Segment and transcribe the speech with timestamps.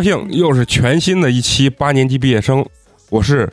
[0.00, 2.64] 高兴，又是全新的一期八年级毕业生，
[3.10, 3.46] 我是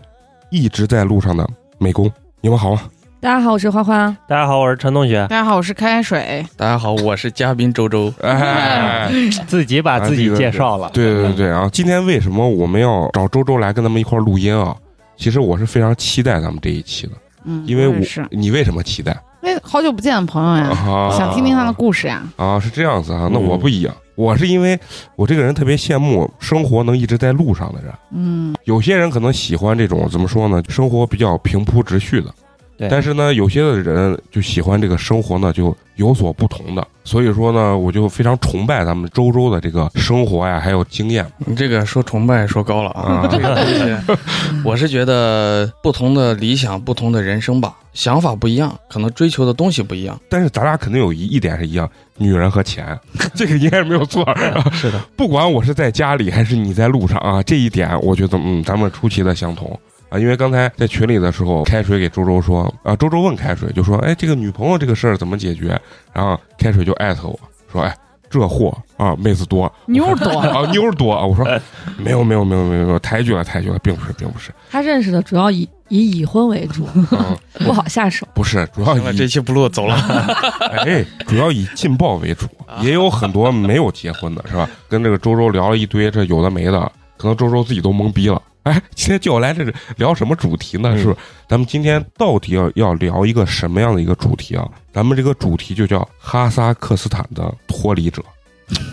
[0.49, 1.45] 一直在路上的
[1.77, 2.83] 美工，你们好吗？
[3.19, 4.15] 大家好，我是花花。
[4.29, 6.45] 大家好，我是陈同学，大家好，我是开开水。
[6.55, 8.13] 大家好，我是嘉宾周周。
[8.23, 9.11] 哎，
[9.45, 10.89] 自己把自己介绍了。
[10.93, 11.69] 对对对啊！
[11.69, 14.73] 今天为什么我们要找周周来跟咱们一块录音啊？
[15.17, 17.13] 其实我是非常期待咱们这一期的，
[17.43, 19.11] 嗯，因为我我是，你为什么期待
[19.47, 21.09] 因为好久不见的朋友呀，啊？
[21.17, 22.21] 想听听他的故事呀。
[22.35, 24.77] 啊，是这样子啊，那嗯我不一样，我是因为
[25.15, 27.93] 我这个人特别羡慕生活能一直在路上的人。
[28.11, 32.33] 嗯，有些人可能喜欢这种怎么说呢，生活比较平铺直叙的。
[32.77, 36.87] 对但是呢，有些的人就喜欢这个生活呢，就有所不同的。
[37.03, 43.27] 所以说呢，我就非常崇拜咱们周周的这个生活呀，还有经验你这个说崇拜说高了啊，啊。
[43.31, 44.19] 这个东西，
[44.63, 50.19] 我是觉得不同的理想，不同的人生吧，想法不一样，可能追求的东西不一样。
[50.29, 52.99] 但是咱俩肯定有一一点是一样，女人和钱，
[53.33, 54.23] 这个应该是没有错。
[54.71, 60.19] 是的，不管我是在家里还是你在路上啊，这一点我觉得嗯，咱们出奇的相同啊。
[60.19, 65.79] 因为刚才在群里的时候，开水给周周说啊，周周问开水就说，哎，这个女朋友这个事儿怎么解决？
[66.13, 67.39] 然后开水就艾特我
[67.71, 67.95] 说，哎，
[68.29, 71.25] 这货啊，妹子多，妞儿多，啊，妞儿多啊。
[71.25, 71.45] 我说
[71.97, 78.27] 没有没有没有没有没有，抬举了抬举了，并不是并不是，他认识的主要以以已婚为主，嗯， 不好下手。
[78.33, 79.95] 不是，主要以，这以期不录走了。
[80.85, 82.47] 哎，主要以劲爆为主，
[82.81, 84.69] 也有很多没有结婚的，是吧？
[84.89, 88.41] 跟这个周周聊了一堆这有的没的，可能周周自己都懵逼了。
[88.67, 90.89] 哎，今天叫我来这是聊什么主题呢？
[90.93, 91.17] 嗯是不是？
[91.47, 94.67] 咱们今天到底要要聊一个什么样的一个主题啊？
[94.91, 98.21] 咱们这个主题就叫哈萨克斯坦的脱离者。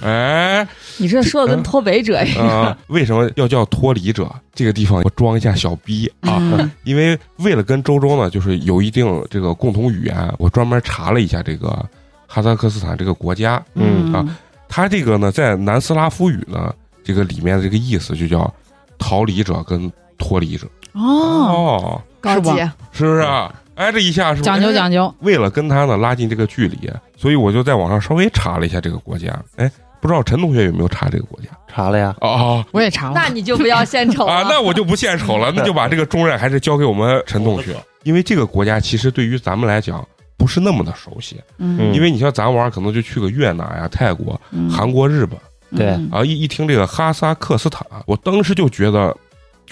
[0.03, 0.65] 哎，
[0.99, 2.47] 你这说的跟脱北者一样。
[2.47, 4.33] 啊、为什么要叫脱离者？
[4.55, 11.85] 这个地方我装一下小逼啊，嗯 因为为了跟周周呢，就是有一定这个共同语言，我专门查了一下这个
[12.29, 14.25] 哈萨克斯坦这个国家，嗯啊
[14.69, 18.53] 它这个呢在南斯拉夫语呢这个里面的这个意思就叫
[18.99, 22.51] 逃离者跟脱离者哦，哦，高级，
[22.93, 23.53] 是不是啊？
[23.75, 25.13] 哎，这一下是不是讲究哎讲究。
[25.21, 29.37] 为了跟他呢拉近这个距离，所以我就在网上稍微查了一下这个国家。
[29.57, 29.69] 哎，
[30.01, 31.49] 不知道陈同学有没有查这个国家？
[31.67, 32.15] 查了呀。
[32.21, 34.33] 哦我也查了，那你就不要献丑了。
[34.33, 37.75] 啊，那我就不献丑了，那就把这个重任还是交给我们陈同学，
[38.05, 40.07] 因为这个国家其实对于咱们来讲
[40.37, 45.37] 不是那么的熟悉，嗯，因为你像咱玩，可能就去个越南呀、泰国、嗯韩国、日本
[45.77, 49.15] 对嗯啊，一一听这个哈萨克斯坦，我当时就觉得，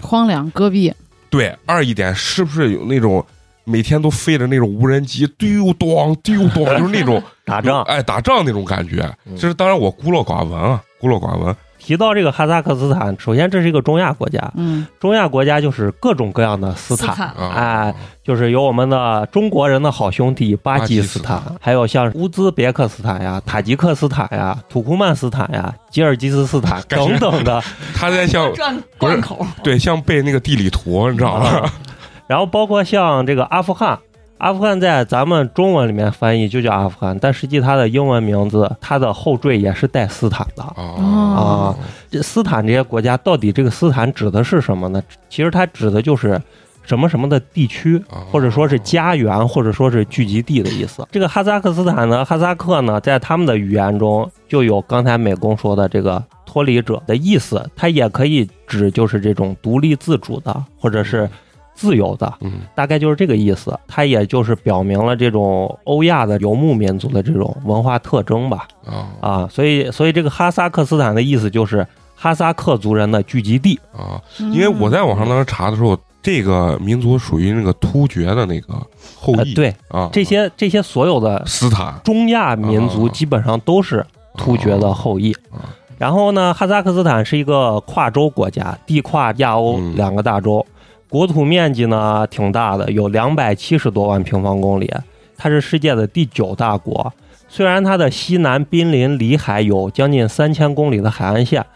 [0.00, 0.92] 荒凉戈壁，
[1.30, 3.24] 对，二一点是不是有那种
[3.64, 9.02] 每天都飞着那种无人机丢咚丢咚，就是那种 打仗哎打仗那种感觉。
[9.26, 11.54] 嗯这是当然我孤陋寡闻啊，孤陋寡闻。
[11.84, 27.60] 提到这个哈萨克斯坦，首先这是一个中亚国家，嗯中亚国家就是各种各样的斯坦，斯坦啊，哎，就是有我们的中国人的好兄弟巴基斯坦还有像乌兹别克斯坦呀、塔吉克斯坦呀、土库曼斯坦呀、吉尔吉斯斯坦等等的，
[27.94, 31.68] 他在像 转不是贯口，对像背那个地理图，你知道吗？
[32.28, 33.98] 然后包括像这个阿富汗，
[34.42, 40.64] 阿富汗在咱们中文里面翻译就叫阿富汗，但实际它的英文名字，它的后缀也是带斯坦的。
[40.76, 41.76] 哦
[42.10, 45.00] 这斯坦这些国家到底这个斯坦指的是什么呢？
[45.30, 46.42] 其实它指的就是
[46.82, 51.06] 什么什么的地区，哦或者说是家园，或者说是聚集地的意思。
[51.12, 61.30] 这个哈萨克斯坦呢，哈萨克呢，在他们的语言中就有刚才美工说的这个脱离者的意思，它也可以指就是这种独立自主的，或者是
[61.74, 62.52] 自由的，嗯。
[62.74, 63.78] 大概就是这个意思。
[63.86, 68.68] 它也就是表明了这种欧亚的游牧民族的这种文化特征吧。
[68.86, 73.78] 啊啊，所以所以这个哈萨克斯坦的意思就是哈萨克族人的聚集地。
[73.92, 74.20] 啊！
[74.38, 78.74] 因为我在网上当时查的时候，这个民族属于那个突厥的那个
[79.16, 82.00] 后裔，呃对，啊，这些这些所有的斯坦。
[82.04, 85.32] 中亚民族啊基本上都是突厥的后裔。
[85.50, 85.74] 啊。
[85.98, 89.96] 然后呢，哈萨克斯坦是一个跨洲国家，地跨亚欧嗯。
[89.96, 90.64] 两个大洲，
[91.12, 94.90] 国土面积呢挺大的，有两百七十多万平方公里，
[95.36, 97.12] 它是世界的第九大国。
[97.50, 101.66] 虽然它的西南濒临里海，有将近三千公里的海岸线，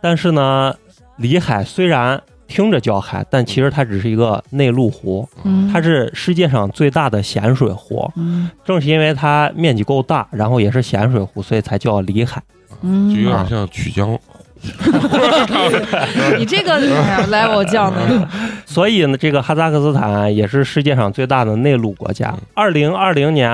[0.00, 0.74] 但是呢，
[1.18, 8.10] 里海虽然听着叫海，但其实它只是一个内陆湖，嗯，它是世界上最大的咸水湖。
[8.16, 12.42] 嗯正是因为它面积够大，然后也是咸水湖，所以才叫里海。
[12.80, 14.18] 嗯，就有点像曲江。
[16.38, 16.80] 你这个
[17.28, 18.28] level 降的，
[18.64, 22.34] 所以呢，这个哈萨克斯坦也是世界上最大的内陆国家。
[22.54, 23.50] 二零二零年，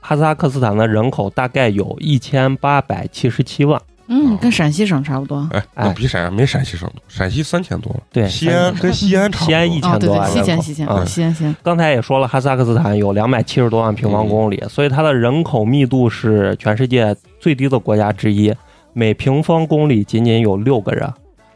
[0.00, 3.80] 哈萨克斯坦的人口大概有一千八百七十七万。
[4.08, 5.48] 嗯，跟陕西省差不多。
[5.50, 9.48] 哎，哎那比陕没陕西省多，陕西三千多了，对，西安跟西安差不多。
[9.48, 11.56] 西安一千哦，对对，多万人口西安西安嗯西安西安。
[11.60, 18.54] 刚才也说了，哈萨克斯坦有两百七十多万平方公里，所以它的人口密度是全世界最低的国家之一，
[18.98, 21.06] 每平方公里仅仅有六个人，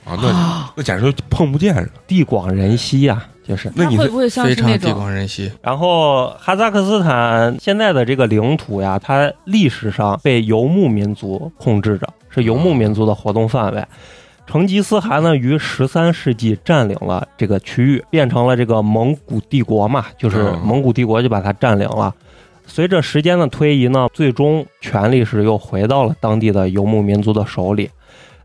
[0.04, 1.88] 啊，那那简直就碰不见人。
[2.06, 3.72] 地广人稀呀、就是。
[3.74, 5.50] 那你会不会像非常地种广人稀。
[5.62, 13.82] 然后哈萨克斯坦现在的这个领土呀，它历史上被游牧民族控制着，是游牧民族的活动范围。
[14.46, 22.14] 成吉思汗呢，于十三世纪占领了这个区域，变成了这个蒙古帝国嘛，就是嗯蒙古帝国就把它占领了。
[22.72, 27.90] 随着时间的推移呢，最终权力是又回到了当地的游牧民族的手里。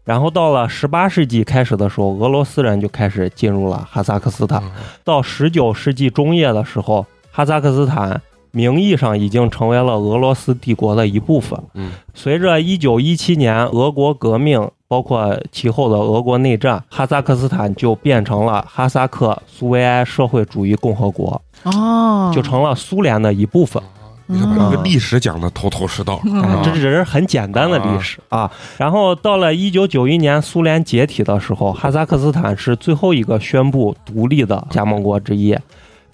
[0.04, 4.64] 然后到了十八世纪开始的时候，俄罗斯人就开始进入了哈萨克斯坦。
[5.04, 8.20] 到十九世纪中叶的时候，哈萨克斯坦
[8.50, 11.60] 名义上已经成为了俄罗斯帝国的一部分。
[11.76, 23.82] 嗯，随着一九一七年俄国革命，包括其后的俄国内战，哈萨克斯坦就变成了哈萨克苏维埃社会主义共和国，哦，就成了苏联的一部分。
[24.28, 26.20] 你看把这个历史讲的头头是道。
[26.26, 28.50] 哎啊这只是很简单的历史啊。
[28.78, 35.58] 然后到了一九九一年苏联解体的时候，哈萨克斯坦是最后一个宣布独立的加盟国之一。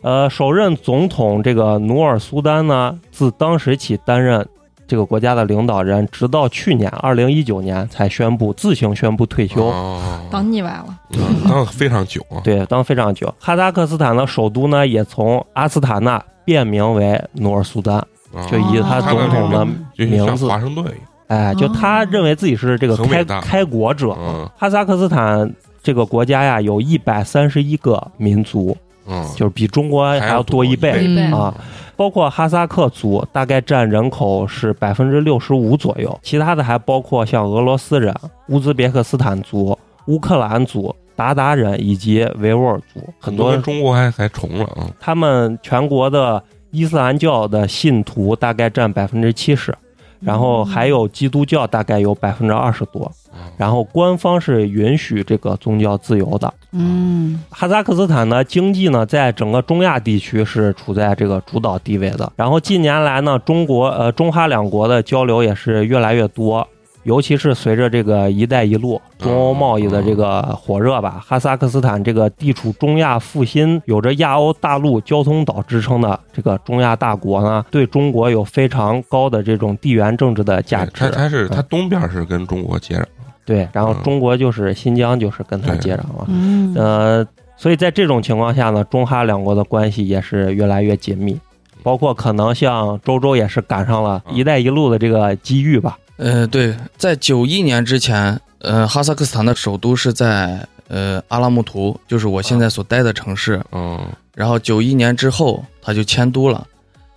[0.02, 4.46] 呃，首任总统这个努尔苏丹呢，自当时起担任
[4.88, 9.68] 这个国家的领导人，直到去年二零一九年才宣布自行宣布退休。
[9.68, 10.88] 哦当腻歪了。
[11.14, 12.42] 嗯当非常久啊。
[12.44, 13.34] 对，当非常久。
[13.40, 17.98] 哈萨克斯坦的首都呢，也从阿斯塔纳变名为努尔苏丹，
[18.34, 18.46] 啊。
[18.50, 19.66] 就以他总统的
[19.98, 20.48] 名字。
[20.48, 20.86] 华盛顿。
[21.28, 24.16] 哎，就他认为自己是这个开开国者。
[24.20, 24.50] 嗯。
[24.58, 25.52] 哈萨克斯坦
[25.82, 28.76] 这个国家呀，有一百三十一个民族，
[29.08, 30.92] 嗯，就是比中国还要多一倍。
[30.92, 31.22] 还要多一倍。
[31.32, 31.54] 啊。
[31.98, 38.16] 包括哈萨克族，大概占人口是百分之六十五左右，其他的还包括像俄罗斯人、
[38.48, 39.78] 乌兹别克斯坦族、
[40.08, 44.90] 乌克兰族、鞑靼人以及维吾尔族，很多都跟中国还还重了啊。
[45.00, 49.75] 他们全国的伊斯兰教的信徒大概占百分之七十，
[50.19, 53.12] 然后还有基督教大概有百分之二十多，
[53.58, 56.52] 然后官方是允许这个宗教自由的。
[56.72, 62.31] 嗯哈萨克斯坦的，经济呢在整个中亚地区是处在这个主导地位的。
[62.38, 66.66] 然后近年来呢，中国呃中哈两国的交流也是越来越多。
[67.03, 80.92] 尤其是随着这个“一带一路”中欧贸易的这个火热吧，哈萨克斯坦这个地处中亚腹心、有着亚欧大陆交通岛之称的这个中亚大国呢，对中国有非常高的这种地缘政治的价值。
[80.95, 83.04] 它它是它东边是跟中国接壤，
[83.45, 86.25] 对，然后嗯中国就是新疆，就是跟它接壤了。
[86.27, 87.27] 嗯呃，
[87.57, 91.39] 所以在这种情况下呢，中哈两国的关系也是越来越紧密，
[91.81, 95.97] 包括可能像周周也是赶上了“一带一路”的这个机遇吧。
[96.21, 103.59] 呃，对，在九一年之前，呃，哈萨克斯坦的首都是在呃阿拉木图，就是我现在所待的城市。
[103.71, 103.99] 嗯
[104.35, 106.66] 然后九一年之后，他就迁都了，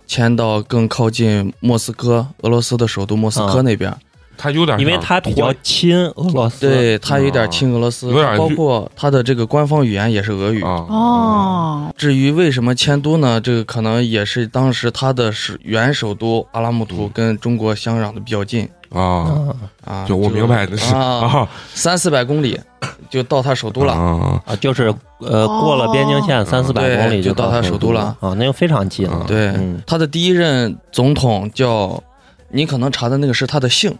[0.07, 3.95] 迁到更靠近莫斯科，俄罗斯的首都莫斯科嗯那边。
[4.37, 10.61] 它有点因为他比较亲俄罗斯，对，他有点亲俄罗斯，有点包括他的这个官方语言也是俄语。
[10.61, 10.85] 啊。
[10.89, 13.39] 哦，至于为什么迁都呢？
[13.39, 17.11] 这个可能也是当时他的首原首都阿拉木图嗯。
[17.13, 18.67] 跟中国相壤的比较近。
[18.89, 21.49] 啊，嗯啊，就我明白的是啊，啊。
[21.73, 22.57] 三四百公里
[23.09, 23.93] 就到他首都了。
[23.93, 28.15] 啊啊，就是呃过了边境线三四百公里就到他首首都了。
[28.21, 29.25] 啊，那就非常近了。
[29.27, 29.81] 对，嗯。
[29.85, 32.01] 他的第一任总统叫，
[32.49, 33.93] 你可能查的那个是他的姓，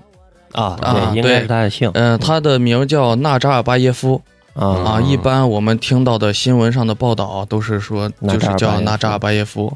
[0.55, 4.21] 啊，啊对，应该是他的姓嗯、他的名叫纳扎尔巴耶夫
[4.53, 5.01] 啊啊。
[5.01, 9.71] 一般我们听到的新闻上的报道都是说，就是叫纳扎尔巴耶夫。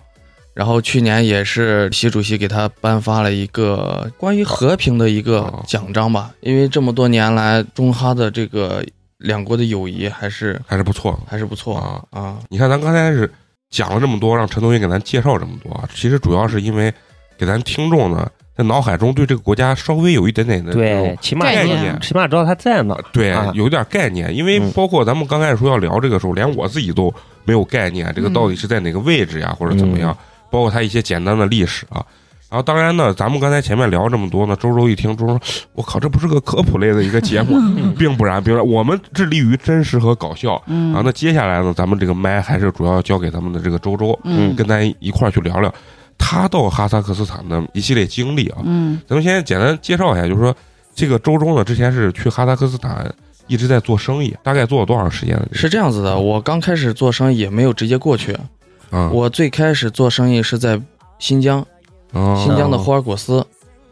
[0.55, 8.83] 然后去年也是习主席给他颁发了一个关于和平的一个哦奖章吧，因为这么多年来中哈的这个
[9.19, 12.03] 两国的友谊还是还是不错还是不错啊。
[12.11, 12.39] 啊。
[12.49, 13.31] 你看，咱刚才是
[13.69, 16.93] 讲了这么多，让陈同学给咱介绍这么多啊，其实主要是因为
[17.37, 18.29] 给咱听众呢，
[18.59, 22.93] 在脑海中对这个国家稍微有一点点的这对种，起码概念起码知道它在哪。
[23.13, 24.35] 对啊，有点概念。
[24.35, 27.13] 因为嗯包括咱们刚开始说要聊这个时候，连我自己都
[27.45, 30.13] 没有概念，这个到底是在哪个位置呀，或者怎么样？
[30.51, 32.03] 包括它一些简单的历史啊。
[32.49, 35.39] 然后当然呢，咱们刚才前面聊这么多呢，周周一听，周周，
[35.71, 37.55] 我靠，这不是个科普类的一个节目，
[37.97, 40.61] 并不然，并不然，我们致力于真实和搞笑。
[40.65, 45.73] 嗯啊，那接下来呢，咱们这个麦还是主要交给咱们的这个周周，嗯跟咱一块儿去聊聊
[46.19, 48.59] 他到哈萨克斯坦的一系列经历啊。
[48.63, 50.55] 嗯咱们先简单介绍一下，就是说
[50.93, 53.11] 这个周周呢，之前是去哈萨克斯坦
[53.47, 55.47] 一直在做生意，大概做了多长时间了？
[55.53, 58.37] 是这样子的，我刚开始做生意也没有直接过去，
[58.91, 60.79] 啊，我最开始做生意是在
[61.17, 61.65] 新疆，
[62.13, 63.43] 啊新疆的霍尔果斯，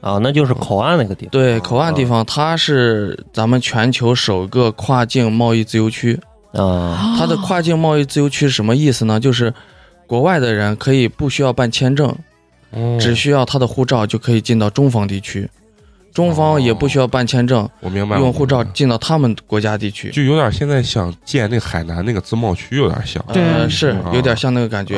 [0.01, 1.31] 啊，那就是口岸那个地方。
[1.31, 6.19] 对口岸地方，它是咱们全球首个跨境贸易自由区。
[6.53, 9.19] 啊它的跨境贸易自由区是什么意思呢？
[9.19, 9.53] 就是
[10.07, 12.07] 国外的人可以不需要办签证，
[12.71, 15.47] 哦只需要他的护照就可以进到中方地区，
[16.13, 20.09] 中方也不需要办签证，我明白，用护照进到他们国家地区。
[20.09, 23.23] 就有点现在想建那海南那个自贸区有点像。
[23.27, 24.95] 呃，对是啊有点像那个感觉。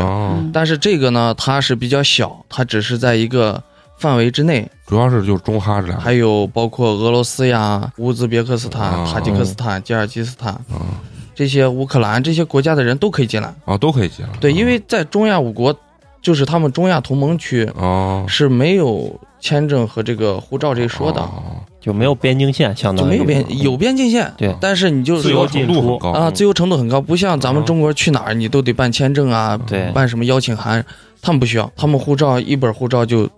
[0.54, 3.62] 但是这个呢，它是比较小，它只是在一个
[3.98, 6.00] 范围之内，主要是就是中哈这俩。
[6.00, 11.02] 还有包括俄罗斯呀、乌兹别克斯坦、啊塔吉克斯坦、吉尔吉斯坦啊
[11.40, 13.48] 这些乌克兰这些国家的人都可以进来。
[13.64, 14.32] 啊，都可以进来。
[14.42, 15.74] 对，啊因为在中亚五国，
[16.22, 21.64] 就是他们中亚同盟区啊，是没有签证和这个护照这一说的，哦。
[21.80, 29.90] 就没有边境线，相当于就没有边有边境线，对但是你就自由进出程度很高啊，自由程度很高，不像咱们中国去哪儿你都得办签证啊，对。
[29.94, 30.86] 办什么邀请函，
[31.22, 33.30] 他们不需要，他们护照一本护照就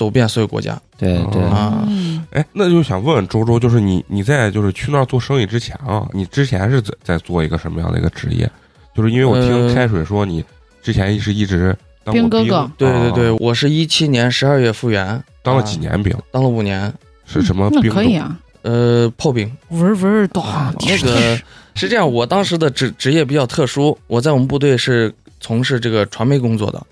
[0.00, 0.80] 走遍所有国家。
[0.96, 1.42] 对对。
[1.42, 1.84] 哦啊。
[1.86, 2.24] 嗯。
[2.30, 8.50] 哎，那就想问问周周，就是你你在就是去那儿做生意之前啊，你之前是在在做一个什么样的一个职业？
[8.96, 10.42] 就是因为我听呃开水说你
[10.80, 12.70] 之前是一直当兵，兵哥哥。
[12.78, 16.16] 对对对，啊我是一七年十二月复员，当了几年兵？
[16.30, 16.90] 当了五年，
[17.26, 17.94] 是什么那兵种？
[17.94, 19.54] 可以啊，呃，炮兵。
[19.68, 20.42] 闻闻咚，
[20.80, 21.36] 那个
[21.74, 21.88] 是。
[21.88, 26.86] 这样，我当时的职职业比较特殊，我在我们部队是从事这个传媒工作的，哦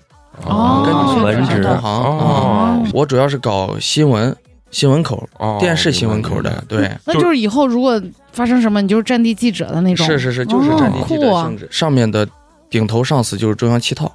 [0.45, 2.15] 跟你文职同行啊。
[2.17, 4.35] 哦我主要是搞新闻、
[4.71, 6.63] 新闻口、哦，电视新闻口的，。
[6.67, 10.05] 对，那就是以后如果发生什么，你就是战地记者的那种。
[10.05, 11.67] 是是是，就是战地记者性质。
[11.69, 12.27] 上面的
[12.69, 14.05] 顶头上司就是中央七套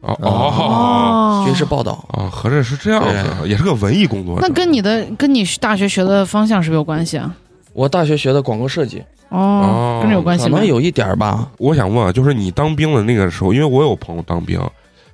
[0.00, 2.04] 哦哦哦，军事报道。
[2.12, 4.46] 啊，合着是这样子，也是个文艺工作者。
[4.46, 7.34] 那跟你的跟你大学学的方向是不是有关系啊？
[7.72, 10.50] 我大学学的广告设计，哦哦，跟这有关系吗？
[10.50, 11.48] 可能有一点儿吧。
[11.58, 14.60] 我想问，啊就是你当兵的那个时候，因为我有朋友当兵，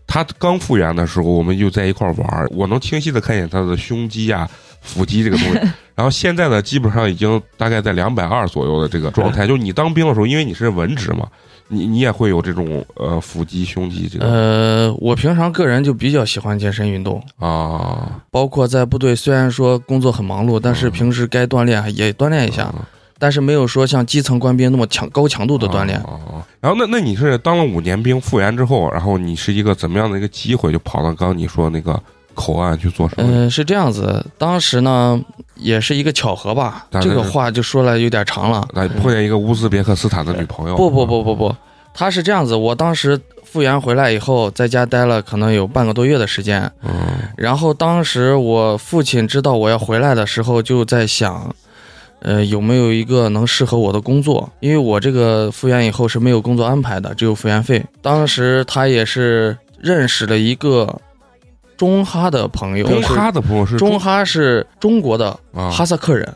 [0.06, 4.48] 他刚复原的时候，我们就在一块儿玩儿，我能清晰的看见他的胸肌啊、
[4.80, 5.60] 腹肌这个东西。
[5.94, 9.46] 然后现在呢，基本上已经大概在两百二左右的这个状态。
[9.46, 11.28] 就是你当兵的时候，因为你是文职嘛，
[11.68, 22.82] 你你也会有这种呃腹肌、胸肌这个呃，我平常个人就比较喜欢健身运动，啊，包括在部队，虽然说工作很忙碌，但是平时该锻炼也锻炼一下，嗯
[23.18, 25.98] 但是没有说像基层官兵那么强高强度的锻炼。
[26.00, 32.00] 哦哦然后那那你是当了五年兵，复员之后，然后你是一个怎么样的一个机会，就跑到刚刚你说那个
[32.32, 33.24] 口岸去做什么？
[33.30, 35.22] 嗯、是这样子，当时呢
[35.56, 38.66] 也是一个巧合吧，这个话就说来有点长了。
[38.72, 40.76] 那碰见一个乌兹别克斯坦的女朋友？
[40.76, 41.54] 不不不不不，
[41.92, 46.90] 他是这样子，我当时复员回来以后，在家待了可能有半个多月的时间，嗯
[47.36, 51.54] 然后当时我父亲知道我要回来的时候，就在想，
[52.24, 54.50] 呃，有没有一个能适合我的工作？
[54.58, 57.84] 因为我这个复员以后是没有工作安排的，只有复员费。
[58.02, 61.00] 当时他也是认识了一个
[61.76, 66.26] 中哈的朋友，中哈的朋友是中哈是中国的啊哈萨克人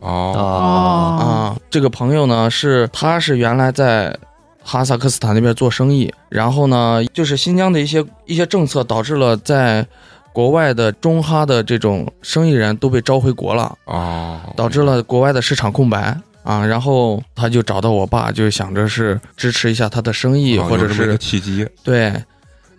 [0.00, 1.56] 哦哦啊。
[1.68, 4.16] 这个朋友呢是他是原来在。
[4.64, 9.84] 哈萨克斯坦那边做生意，然后呢，就是新疆的一些一些政策导致了在
[10.32, 16.64] 国外的中哈的这种生意人都被招回国了，啊，导致了国外的市场空白啊。
[16.64, 22.12] 然后他就找到我爸，就想着是支持一下他的生意，哦或者是契机对。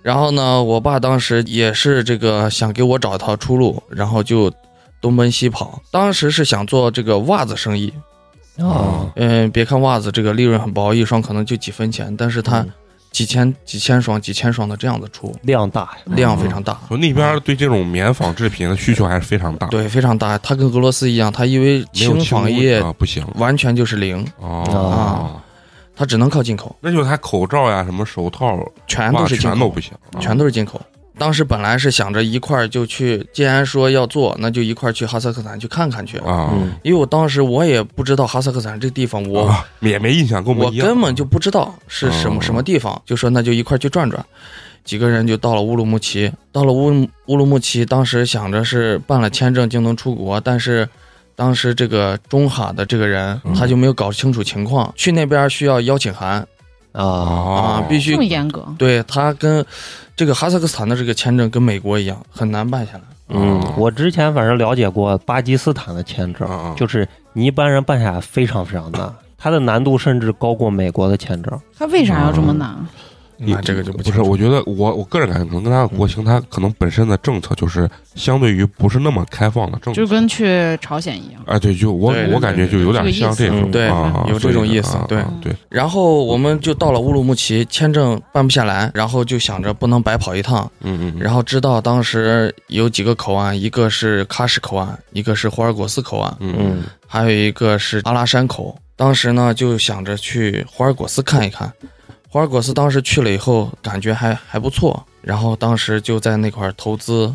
[0.01, 4.51] 然后呢，我爸当时也是这个想给我找一条出路，然后就
[4.99, 5.81] 东奔西跑。
[5.91, 7.93] 当时是想做这个袜子生意，
[8.57, 12.69] 哦，嗯，别看袜子这个利润很薄，一双可能就几分钱，但是它嗯
[13.13, 16.77] 几千、几千双、几千双的这样子出，量大呀，量非常大。
[16.87, 20.35] 说那边对这种棉纺制品的需求还是非常大，对，非常大。
[20.39, 25.39] 它跟俄罗斯一样，它因为轻纺业啊不行完全就是零，哦，
[25.95, 30.81] 它只能靠进口，那就是它口罩呀、什么手套、全都是进口，全都不行，啊全都是进口。
[31.17, 36.17] 当时本来是想着一块儿就去，既然说要做，那就一块儿去哈萨克斯坦去看看去。
[36.17, 42.41] 啊，嗯，因为我当时我也不知道哈萨克斯坦这地方，我、啊也没印象，跟我们一样，根本就不知道是什么、哦。
[42.41, 44.25] 什么地方，就说那就一块儿去转转。
[44.83, 50.87] 几个人就到了乌鲁木齐，到了乌鲁乌鲁木齐，当时想着是办了签证就能出国，但是
[51.35, 53.53] 当时这个中哈的这个人嗯。
[53.53, 56.45] 他就没有搞清楚情况，去那边需要邀请函
[56.93, 59.65] 啊，哦啊，必须这么严格，对他跟
[60.15, 63.01] 这个哈萨克斯坦的这个签证跟美国一样很难办下来。
[63.29, 71.59] 嗯哦，我之前反正了解过巴基斯坦的签证，就是你一般人办下来非常非常难，它的难度甚至高过美国的签证。
[71.77, 72.75] 它为啥要这么难？
[73.37, 81.41] 那这个就不不是，我觉得我我个人感觉可能跟他的国情，他可能本身的政策就是相对于不是那么开放的政策，就跟去朝鲜一样。
[81.45, 98.77] 啊，对，就我我感觉就有点像这种，对啊有这种意思对对，然后我们就到了乌鲁木齐，签证办不下来，然后就想着不能白跑一趟，嗯嗯，然后知道当时有几个口岸，一个是喀什口岸，一个是霍尔果斯口岸，嗯嗯还有一个是阿拉山口。
[98.95, 101.71] 当时呢就想着去霍尔果斯看一看，
[102.33, 107.31] 霍尔果斯当时去了以后感觉还还不错，然后当时就在那块儿投资，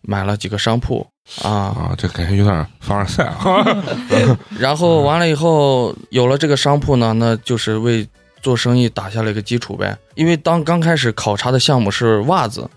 [0.00, 1.06] 买了几个商铺
[1.40, 3.64] 啊，啊，这感觉有点凡尔赛啊，
[4.58, 8.04] 然后完了以后有了这个商铺呢，那就是为
[8.42, 9.96] 做生意打下了一个基础呗。
[10.16, 12.68] 因为当刚开始考察的项目是袜子，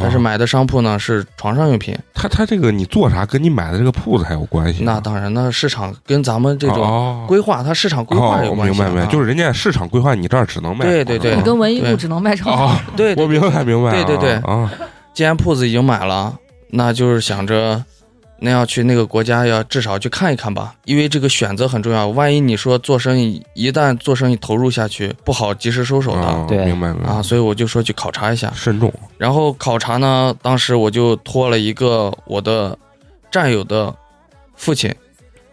[0.00, 1.96] 但是啊买的商铺呢是床上用品。
[2.14, 4.84] 他他这个你做啥跟你买的这个铺子还有关系？
[4.84, 8.84] 那当然，那市场跟咱们这种哦规划，它市场规划有哦，关系啊。
[8.84, 12.78] 明白明白，就是人家市场规划，你这儿只能卖对对对你跟文艺对部只能卖床。
[12.96, 14.70] 对我明白明白，对对对啊，
[15.14, 16.34] 既然铺子已经买了，
[16.70, 17.84] 那就是想着。
[18.38, 22.08] 那要去那个国家，要至少去看一看吧，因为这个选择很重要。
[22.08, 28.52] 万一你说做生意，一旦做生意投入下去，不好及时收手的啊对明白明白啊，所以我就说去考察一下。
[28.54, 32.78] 慎重然后考察呢，当时我就托了一个我的
[33.30, 33.94] 战友的
[34.54, 34.94] 父亲，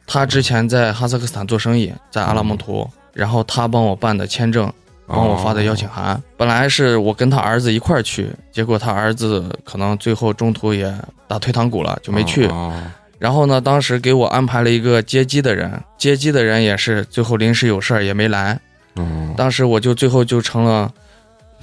[0.06, 4.72] 他之前在哈萨克斯坦做生意，在阿拉木图，然后他帮我办的签证，
[5.13, 6.22] 帮我发的邀请函。
[6.36, 10.93] 本来是我跟他儿子一块儿去，结果他儿子可能最后中途也
[11.27, 12.48] 打退堂鼓了，就没去。
[12.48, 12.74] 哦
[13.20, 18.60] 然后呢，当时给我安排了一个接机的人，接机的人也是最后临时有事儿也没来。
[18.98, 20.91] 嗯当时我就最后就成了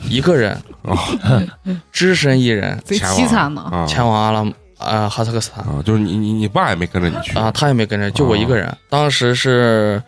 [0.09, 0.97] 一个人，哦
[1.93, 4.41] 只身一人贼前往凄惨前往阿拉
[4.79, 8.75] 啊、哈萨克斯坦啊，就是你你你爸也没跟着你去啊，他也没跟着，就我一个人。
[8.89, 10.03] 当时是，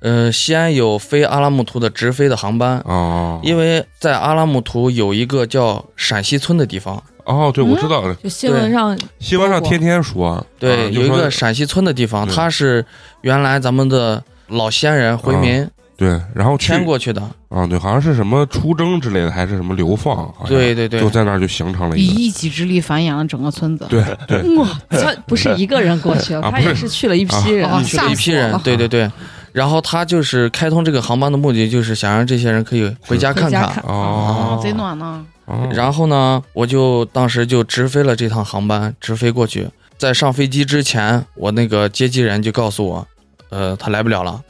[0.00, 12.84] 呃，西安有飞阿拉木图的直飞的航班，哦因为在阿拉木图有一个叫陕西村的地方，哦，对，我知道了，就新闻上新闻上天天说，对，啊有一个陕西村的地方，对它是
[13.22, 23.84] 原来咱们的老西安人回民对，然后迁过去的，啊，对，好像是什么出征之类的，还是什么流放，好像对对对就，在那儿就形成了以一个，一己之力繁衍了整个村子。
[23.88, 27.68] 对对，哇他不是一个人过去，啊不是他也是去了一批人。
[27.68, 29.10] 啊去了一批人对对对。
[29.58, 33.64] 然后他就是开通这个航班的目的，就是想让这些人可以回家看看。
[33.64, 35.26] 啊，贼暖呢。
[35.46, 39.68] 哦然后呢，我就当时就直飞了这趟航班，直飞过去。
[39.96, 43.04] 在上飞机之前，我那个接机人就告诉我，
[43.50, 44.40] 呃，他来不了了。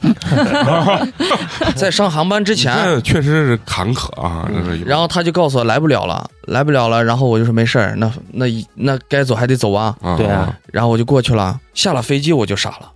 [1.75, 4.47] 在上航班之前，确实是坎坷啊，
[4.85, 7.03] 然后他就告诉我来不了了，来不了了。
[7.03, 8.45] 然后我就说没事儿，那那
[8.75, 9.95] 那该走还得走啊。
[10.03, 11.59] 啊对啊，然后我就过去了。
[11.73, 12.91] 下了飞机我就傻了，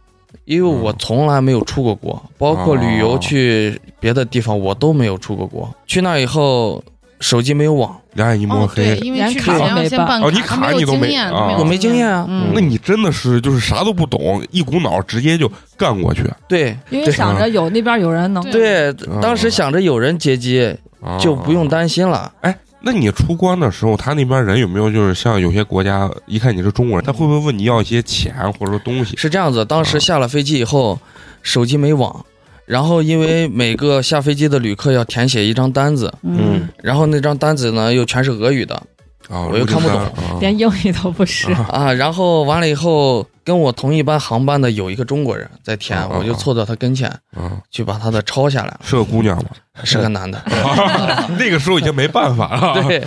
[0.46, 3.20] 因为我从来没有出过国，包括旅游哦。
[3.22, 5.74] 去别的地方我都没有出过国。
[5.88, 6.84] 去那以后，
[7.20, 11.16] 手机没有网，两眼一抹哦，对，黑，因为去之连卡都前要没办先办哦你卡你都没
[11.58, 12.52] 我没经验啊嗯。
[12.54, 16.78] 那你真的是就是啥都不懂，一股脑直接就干过去，对。
[16.90, 18.92] 因为想着有那边有人能对。
[18.94, 22.32] 对，当时想着有人接机，啊就不用担心了。
[22.42, 22.54] 哎，
[22.86, 29.16] 那你出关的时候，他那边人有没有就是像有些国家一看你是中国人，他会不会问你要一些钱或者说东西？
[29.16, 31.00] 是这样子，当时下了飞机以后，
[31.42, 32.26] 手机没网，
[32.66, 38.84] 然后因为每个下飞机的旅客要填写一张单子，嗯，然后那张单子呢又全是俄语的
[39.30, 41.52] 啊，我又看不懂啊连英语都不是。
[41.54, 49.46] 啊，然后完了以后跟我同一班航班的有一个中国人在填我就凑到他跟前啊，去把他的抄下来了，是个姑娘吗？
[49.84, 50.42] 是个男的。
[51.40, 52.84] 那个时候已经没办法了。
[52.84, 53.04] 对，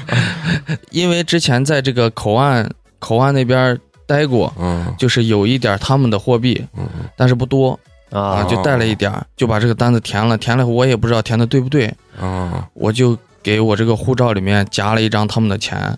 [0.91, 7.79] 因为之前在这个口岸口岸那边待过，嗯就是有一点他们的货币，嗯但是不多
[8.11, 10.37] 啊，啊，就带了一点儿，就把这个单子填了。
[10.39, 15.97] 填了我也不知道填的对不对，啊我就给我这个护照里面夹了一张他们的钱，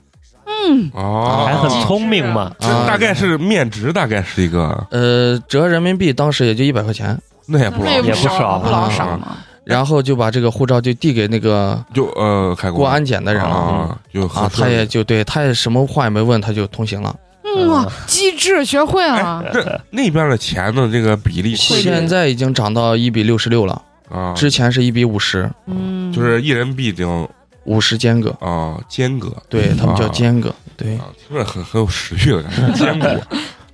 [0.68, 7.85] 嗯，哦，还很聪明嘛，这大概是面值，大概是一个，呃，折人民币当时也就一百块钱，那也不老。
[7.85, 9.38] 那也不少不老啊少嘛。
[9.64, 13.50] 然后就把这个护照就递给那个就呃开过安检的人了。
[13.50, 17.14] 啊，就啊，他也就对，他也什么话也没问，他就通行了。
[17.44, 19.44] 嗯哇，机智，学会了。
[19.52, 27.28] 这那边的钱的这个比例现在已经涨到一比六十六了，啊，之前是一比五十，嗯，就是一人币顶
[27.68, 29.31] 五十间隔，啊间隔。
[29.48, 30.09] 对他们叫啊。
[30.09, 33.20] 间隔，对，啊，听着很很有食欲的感觉， 间隔。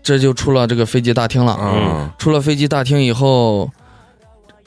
[0.03, 1.57] 这就出了这个飞机大厅了。
[1.63, 2.11] 嗯。
[2.19, 3.71] 出了飞机大厅以后，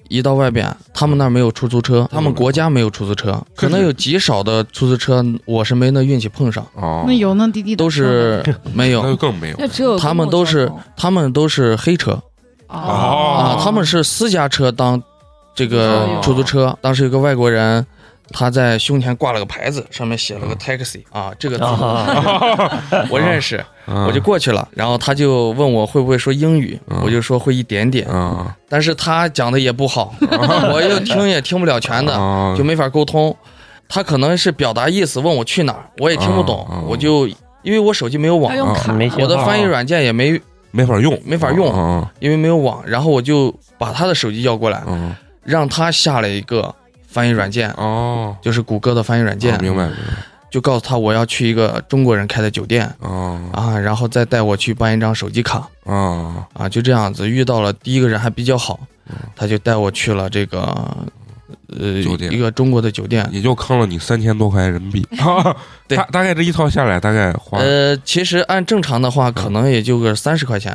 [0.07, 8.41] 一到外边，他们那儿没有出租车，他们国家没有出租车，可能有极少的出租车，我是没那运气碰上，哦，那有那滴滴都是
[8.73, 9.03] 没有。
[9.03, 9.55] 那就，更没有。
[9.59, 12.19] 那只有他们都是他们都是黑车。
[12.67, 12.77] 哦。
[12.77, 15.01] 啊，他们是私家车当
[15.53, 16.21] 这个哦。
[16.23, 16.75] 出租车。
[16.81, 17.85] 当时有个外国人，
[18.31, 24.05] 他在胸前挂了个牌子，上面写了个 taxi 啊，这个字啊， 我认识，嗯。
[24.05, 24.67] 我就过去了。
[24.73, 27.01] 然后他就问我会不会说英语，嗯。
[27.03, 30.13] 我就说会一点点，啊但是他讲的也不好，
[30.73, 33.35] 我又听也听不了全的，啊就没法沟通。
[33.89, 37.25] 他可能是表达意思，问我去哪儿，我也听不懂我就
[37.63, 40.39] 因为我手机没有网我的翻译软件也没，
[40.71, 42.05] 没法用，没法用嗯。
[42.19, 45.15] 因为没有网，然后我就把他的手机要过来，嗯。
[45.43, 46.75] 让他下了一个
[47.17, 49.55] 翻译软件，哦，就是谷歌的翻译软件。
[49.55, 49.95] 啊，明白明
[50.51, 52.87] 就告诉他我要去一个中国人开的酒店。
[52.99, 53.41] 哦。
[53.53, 55.67] 啊，然后再带我去办一张手机卡。
[55.83, 58.79] 啊啊，就这样子遇到了第一个人还比较好，
[59.35, 60.61] 他就带我去了这个
[61.69, 62.31] 呃酒店。
[62.31, 65.55] 一个中国的酒店，也就坑了你三千多块人民币，啊
[65.89, 65.97] 对。
[65.97, 70.71] 大大概这一套下来大概花呃，其实按正常的话可能也就个三十块钱，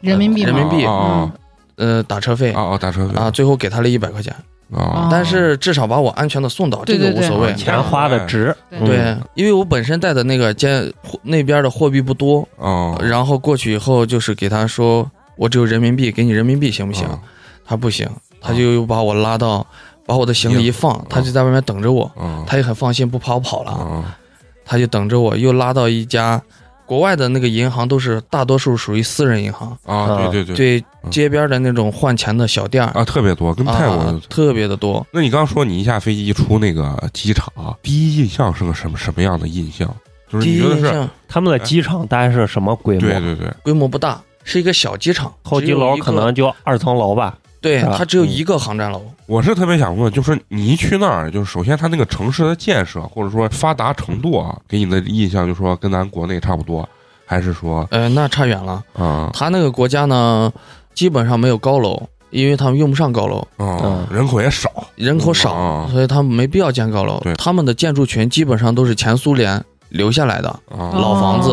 [0.00, 1.28] 人民币人民币啊
[1.74, 2.52] 呃打车费。
[2.52, 3.14] 啊啊打车费。
[3.14, 4.34] 啊，最后给他了一百块钱，
[4.72, 7.52] 啊但是至少把我安全的送到，这个无所谓。
[7.54, 9.16] 钱花的值，对。
[9.34, 17.06] 因为我本身带的那个间那边的货币不多，哦，然后过去以后就是给他说，我只有人民币，给你人民币行不行？
[17.06, 17.18] 啊
[17.64, 18.08] 他不行，
[18.40, 19.64] 他就又把我拉到，
[20.04, 24.18] 把我的行李一放，他就在外面等着我，啊他也很放心，不怕我跑了，啊
[24.64, 26.42] 他就等着我，又拉到一家
[26.90, 35.06] 国外的那个银行，都是大多数属于私人银行，啊对对对对街边的那种换钱的小店儿啊特别多，跟泰国啊特别的多。
[35.12, 37.48] 那你刚说你一下飞机一出那个机场，
[37.80, 39.88] 第一印象是个什么什么样的印象？
[40.28, 40.80] 就是第你觉得是？
[40.80, 43.02] 一印象他们的机场大概是什么规模？
[43.02, 47.38] 对对对，规模不大，是一个小机场，候机楼可能就二层楼吧。
[47.60, 49.02] 对，啊它只有一个航站楼。
[49.26, 56.88] 我是特别想问，就是你一去那儿，就是首先它那个城市的建设或者说发达程度啊，给你的印象就是说跟咱国内差不多，
[57.26, 58.82] 还是说呃，那差远了。
[58.94, 59.30] 啊。
[59.32, 60.50] 他那个国家呢，
[60.94, 64.70] 基本上没有高楼，因为他们用不上高楼，啊人口也少。
[64.96, 65.88] 人口少，啊。
[65.92, 67.22] 所以他们没必要建高楼。
[67.36, 70.48] 他们的建筑群基本上都是前苏联留下来的。
[70.70, 70.90] 啊。
[70.94, 71.52] 老房子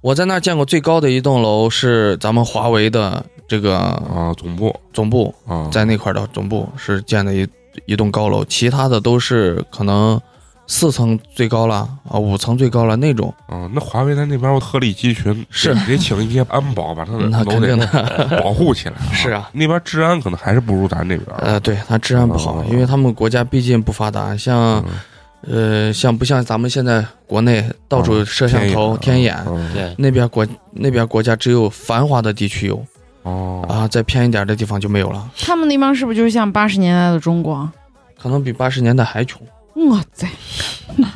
[0.00, 4.74] 我在那儿见过最高的一栋楼是咱们华为的这个啊总部。
[4.92, 5.68] 总部，啊。
[5.72, 7.46] 在那块儿的总部是建的一
[7.86, 10.20] 一栋高楼，其他的都是可能
[10.68, 13.34] 四层最高了啊，五层最高了那种。
[13.48, 15.74] 啊，那华为在那边鹤立鸡群，是。
[15.86, 17.76] 得请一些安保把他的 那肯定。
[17.76, 18.94] 的，保护起来。
[19.12, 21.36] 是啊，那边治安可能还是不如咱这边。
[21.38, 24.84] 呃，对，他治安不好哦，因为他们国家毕竟不发达，像嗯
[25.42, 32.84] 呃，像不像咱们现在国内到处摄像头、天眼，嗯对，那边国那边国家只有繁华的地区有
[33.22, 37.70] 哦啊，再偏一点的地方就没有了，他们那帮是不是就是像八十年代的中国？
[38.20, 39.40] 可能比八十年代还穷。
[39.86, 40.26] 哇塞，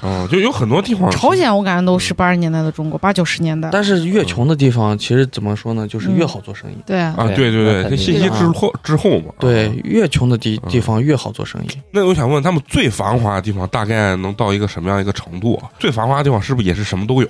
[0.03, 3.69] 哦，就有很多地方朝鲜我感觉都是八十年代的中国，八九十年代。
[3.73, 6.77] 但是越穷的地方，其实怎么说呢，就是越好做生意。
[6.87, 9.33] 对啊，啊，对对对，这信息的滞后滞后嘛。
[9.41, 11.69] 对啊，越穷的地嗯地方越好做生意。
[11.91, 15.69] 那我想问，他们最繁华的地方大概能到一个什么样一个程度啊？
[15.79, 17.29] 最繁华的地方是不是也是什么都有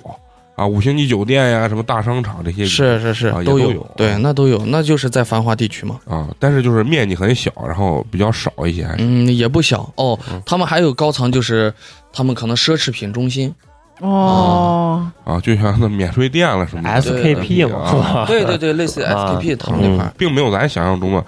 [0.55, 0.65] 啊？
[0.65, 5.99] 五星级酒店呀，什么大商场这些是是是啊，都有都有，对，那都有，那就是在繁华地区嘛。
[6.05, 8.87] 啊，但是就是面积很小，然后比较少一些。
[8.97, 10.41] 嗯，也不小哦嗯。
[10.45, 11.73] 他们还有高层，就是
[12.11, 13.53] 他们可能奢侈品中心。
[13.99, 18.25] 哦，啊，就像那免税店了什么的 SKP 嘛？
[18.27, 20.13] 对对对，类似啊 SKP 他们那块。
[20.17, 21.23] 并没有咱想象中的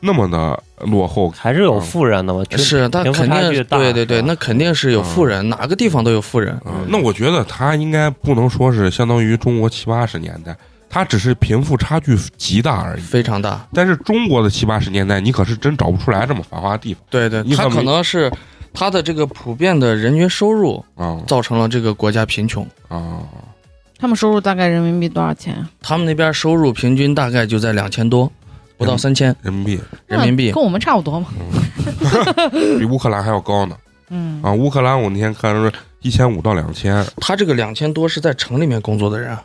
[0.00, 1.30] 那么的落后。
[1.30, 2.42] 还是有富人的嘛？
[2.48, 6.58] 贫是，他肯定对对对，那肯定是有富人，哪个地方都有富人。
[6.64, 10.56] 嗯，那我觉得他应该不能说是相当于中国七八十年代，
[10.88, 13.00] 他只是贫富差距极大而已。
[13.00, 18.30] 非常大，但是中国的七八十年代，你可是真找不出来这么繁华的地方对对，他可能是
[18.72, 22.66] 他的这个普遍的人均收入啊造成了这个国家贫穷。
[22.88, 23.20] 啊
[24.02, 25.54] 他们收入大概人民币多少钱？
[25.82, 28.32] 他们那边收入平均大概就在两千多，
[28.80, 29.36] 不到三千。
[29.42, 30.50] 人民币，人民币。
[30.52, 31.26] 跟我们差不多嘛。
[32.78, 33.76] 比乌克兰还要高呢。
[34.08, 34.50] 嗯，啊！
[34.52, 37.06] 乌克兰我那天看是一千五到两千。
[37.18, 39.36] 他这个两千多是在城里面工作的人，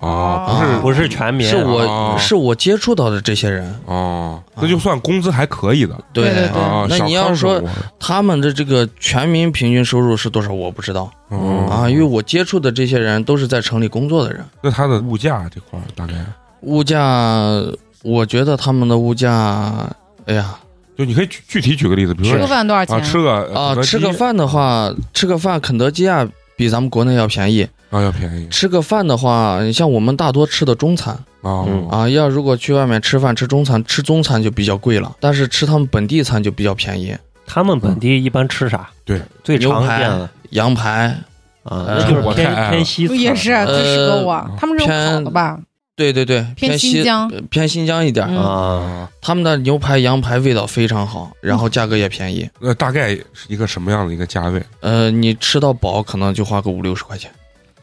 [0.00, 3.74] 啊，不是不是全民，是哦我是我接触到的这些人。
[3.86, 5.96] 哦，那就算工资还可以的。
[6.12, 6.86] 对对对啊。
[6.90, 7.62] 那你要说
[7.98, 11.10] 他们的这个全民平均收入是多少，我不知道。
[11.30, 11.66] 嗯。
[11.68, 14.44] 啊，因为我接触的这些人都是在城里工作的人。
[14.62, 16.14] 那他的物价这块儿大概，
[16.60, 16.98] 物价，
[18.02, 19.88] 我觉得他们的物价，
[20.26, 20.56] 哎呀
[20.96, 22.96] 就你可以具具体举个例子，比如说吃个饭多少钱？
[22.96, 27.66] 啊，吃个啊，吃个饭的话，吃个饭肯德基啊比咱们国内要便宜。
[27.90, 32.08] 啊要便宜吃个饭的话，你像我们大多吃的中餐，啊嗯啊。
[32.08, 37.14] 要如果去外面吃饭吃中餐，吃中餐就比较贵了，但是吃他们本地餐就比较便宜，
[37.46, 38.88] 他们本地一般吃啥？
[39.04, 41.16] 对，最牛排常见的羊排。
[41.64, 45.56] 啊，就是偏偏西餐也是最适合我，他们这种烤的吧，
[46.10, 48.26] 对对对，偏新疆呃偏新疆一点。
[48.28, 49.08] 嗯啊。
[49.20, 52.48] 他们的牛排、羊排味道非常好，然后价格也便宜。
[52.58, 54.60] 那大概是一个什么样的一个价位？
[54.80, 57.30] 呃，你吃到饱可能就花个五六十块钱，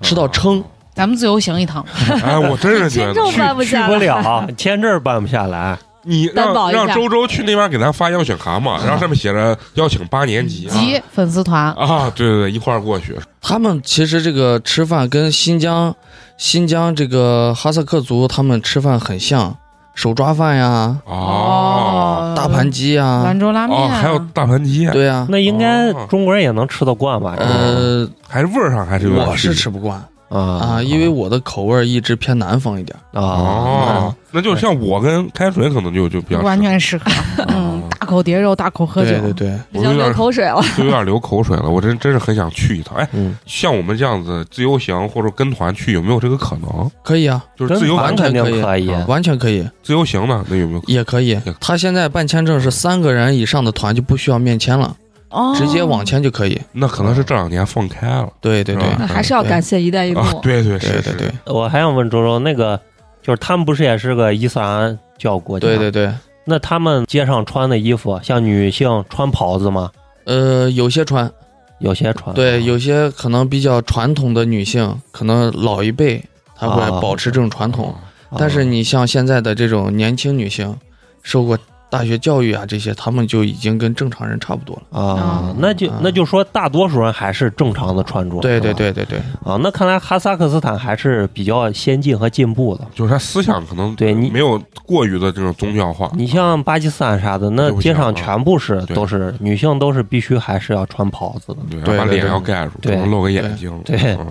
[0.01, 0.63] 吃到撑。
[0.95, 1.85] 咱们自由行一趟，
[2.23, 5.77] 哎，我真是觉得签证办不去不下来，了，签证办不下来。
[6.03, 10.67] 你让让周周去那边给咱发邀请函嘛， 然后上面写着邀请八年级
[11.11, 15.93] 粉丝团，啊，对对对，一块儿过去他们其实这个吃饭跟新疆、
[16.39, 19.53] 新疆这个哈萨克族他们吃饭很像，
[19.93, 22.33] 手抓饭呀、哦。
[22.33, 23.23] 大盘鸡呀。
[23.25, 27.35] 兰，州拉面哦，啊，还有大盘鸡，对呀、那应该哦中国人也能吃得惯吧？
[27.37, 30.01] 呃，还是味儿上还是有点我是区吃不惯。
[30.29, 30.39] 啊。
[30.39, 32.97] 啊，因为我的口味儿一直偏南方一点。
[33.11, 33.21] 啊。
[33.21, 37.11] 哦，那就像我跟开水可能就就比较完全适合，
[37.49, 40.61] 嗯，大口碟肉，大口喝酒，对对对，我有点口水了。
[40.75, 42.97] 就有点流口水了，我真真是很想去一趟。
[42.97, 46.91] 哎，嗯，像我们这样子自由行或者跟团去，有没有这个可能？
[47.03, 50.43] 可以啊，就是自由完全可以完全可以，自由行呢？
[50.49, 50.83] 那有没有？
[50.87, 51.39] 也可以。
[51.59, 54.95] 他现在办签证是三个人以上的团就不需要面签了，
[55.29, 56.59] 哦，直接网签就可以。
[56.71, 60.33] 那可能是这两年放开了对对对那还是要感谢“一带一路啊！”。
[60.41, 62.79] 对对对是是对对我还想问周周，那个
[63.21, 65.67] 就是他们不是也是个伊斯兰教国家？
[65.67, 66.11] 对对对。
[66.49, 69.91] 那他们街上穿的衣服，像女性穿袍子吗？
[70.25, 71.31] 呃，有些穿，
[71.77, 72.33] 有些穿。
[72.35, 77.95] 对，有些可能比较传统的女性，可能老一辈她会啊保持这种传统，
[78.29, 80.75] 啊但是你像现在的这种年轻女性，
[81.21, 81.57] 受过
[81.89, 84.99] 大学教育啊这些，他们就已经跟正常人差不多了。
[84.99, 88.39] 啊，那就啊那就说大多数人还是正常的穿着。
[88.41, 92.85] 对对对对对，啊，那看来哈萨克斯坦还是比较先进和进步的。
[92.93, 96.11] 就是他思想可能对你没有过于的这种宗教化。
[96.13, 101.81] 你像巴基斯坦啥的，那街上啊全部是都是女性，都是必须还是要穿袍子的。
[101.83, 103.81] 对，把脸要盖住，不能露个眼睛。
[103.83, 104.27] 对嗯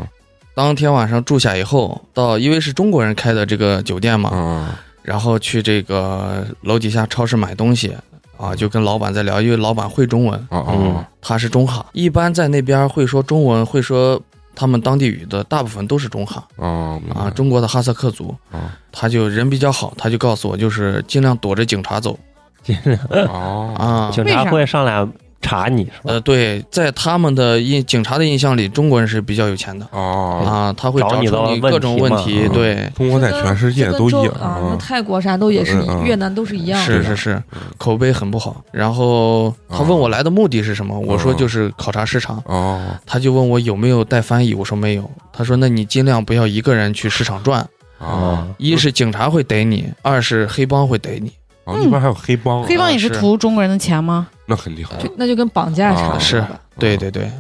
[0.55, 4.67] 当天晚上住下以后，到因为是中国人开的这个酒店嘛，嗯
[5.09, 7.97] 然后去这个楼底下超市买东西
[8.37, 11.07] 啊，就跟老板在聊，因为老板会中文，哦嗯哦。
[11.23, 14.21] 他是中哈，一般在那边会说中文，会说
[14.55, 22.19] 他们当地语的，大部分都是中哈哦啊，中国的哈萨克族，啊他就人比较好，他就告诉我，就是尽量躲着警察走。
[22.63, 22.99] 尽 量
[23.33, 23.75] 哦。
[23.79, 24.11] 啊。
[24.13, 25.09] 警察会上来
[25.41, 25.99] 查你是吧？
[26.05, 34.77] 呃，对，在他们的印警察的印象里，中国人是比较有钱的哦，啊，他会找找你你各种问题问题，嗯对，中国在全世界都一样啊。
[34.79, 36.85] 泰国啥都也是嗯嗯，越南都是一样的。
[36.87, 37.43] 是是是，
[37.77, 38.63] 口碑很不好。
[38.73, 42.43] 然后他问我来的目的是什么，我说就是考察市场。
[42.47, 45.11] 哦他就问我有没有带翻译，我说没有。
[45.33, 47.67] 他说那你尽量不要一个人去市场转，
[47.99, 51.33] 哦一是警察会逮你，二是黑帮会逮你。
[51.69, 54.27] 哦，那边还有黑帮，黑帮也是是图中国人的钱吗？
[54.47, 54.97] 那很厉害。
[54.97, 56.45] 就那就跟绑架差不多啊是。
[56.79, 57.31] 对对对，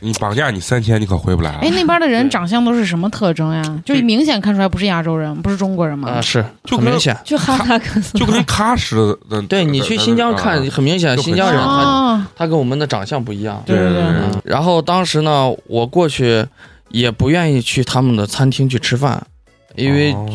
[0.00, 1.70] 你绑架你三千，你可回不来了哎，。
[1.70, 3.62] 那边的人长相都是什么特征呀？
[3.84, 6.20] 就是明显看出来不是亚洲人，不是中国人吗啊？
[6.20, 7.16] 是就很明显。
[7.24, 8.96] 就哈萨克斯 就跟喀什
[9.30, 13.62] 的， 对你去新疆看，很明显新疆人他啊，他跟我们的长相不一样。
[13.64, 16.44] 对对对嗯，然后当时呢，我过去
[16.90, 19.24] 也不愿意去他们的餐厅去吃饭，
[19.74, 20.26] 因为哦。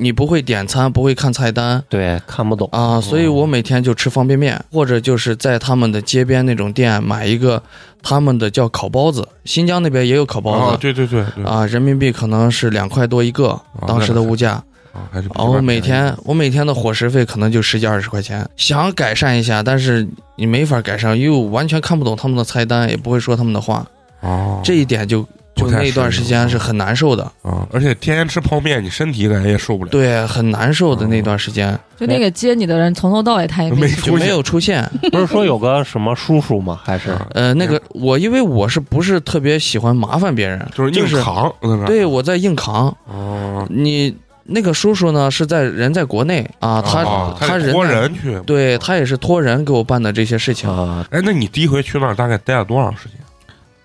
[0.00, 1.82] 你不会点餐，不会看菜单。
[1.88, 2.68] 对，看不懂。
[2.70, 7.60] 啊，所以我每天就吃方便面，或者就是在他们的街边那种店买一个
[8.00, 14.52] 他们的叫烤包子，新疆那边也有烤包哦，子对对对对，啊，人民币可能是两块多一个，当时的物价。
[14.52, 14.64] 啊
[15.10, 23.84] 还是比然后每天我每天的伙食费可能就十几二十块钱，想改善一下，但是你没法改善，因为我完全看不懂他们的菜单，也不会说他们的话，
[24.20, 25.26] 哦，这一点就
[25.58, 29.90] 就那段时间是很难受的，啊，而且天天吃泡面，你身体感觉也受不了。
[29.90, 34.88] 对，很难受的那段时间就那个接你的人从头到尾他也没就没有出现。
[35.10, 36.80] 不是说有个什么叔叔吗？
[36.82, 41.52] 还是啊呃，那个我因为我是不是特别喜欢麻烦别人，就是硬就是扛，
[41.86, 42.94] 对我在硬扛。
[43.06, 48.38] 哦，你那个叔叔呢是在人在国内啊，他、哦他人托人去。
[48.46, 51.06] 对他也是托人给我办的这些事情，啊？
[51.10, 53.18] 哎，那你第一回去那儿大概待了多长时间？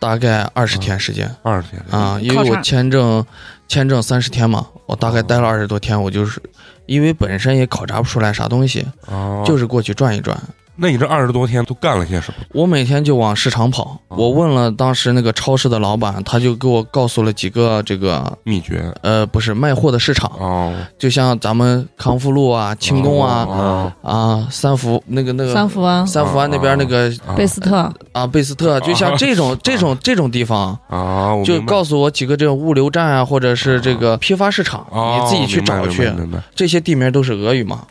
[0.03, 1.33] 大概二十天时间。
[1.41, 3.25] 二十天啊，因为我签证
[3.67, 6.41] 签证三十天嘛，我大概待了二十多天，我就是
[6.85, 10.37] 因为本身也考察不出来啥东西，哦，就是过去转一转
[10.75, 12.45] 那你这二十多天都干了些什么？
[12.53, 18.83] 我每天就往市场跑，哦我问了当时那个超市的老板，他就给我告诉了几个这个秘诀。
[19.01, 36.11] 呃不是卖货的市场，哦，就像咱们康复路啊、轻工啊、哦啊三福那个那个三福湾、三福湾那边那个哦贝斯特，啊贝斯特，就像这种这种这种地方，啊，就告诉我几个这种物流站啊，或者是这个批发市场，哦你自己去找去。
[36.55, 37.83] 这些地名都是俄语嘛，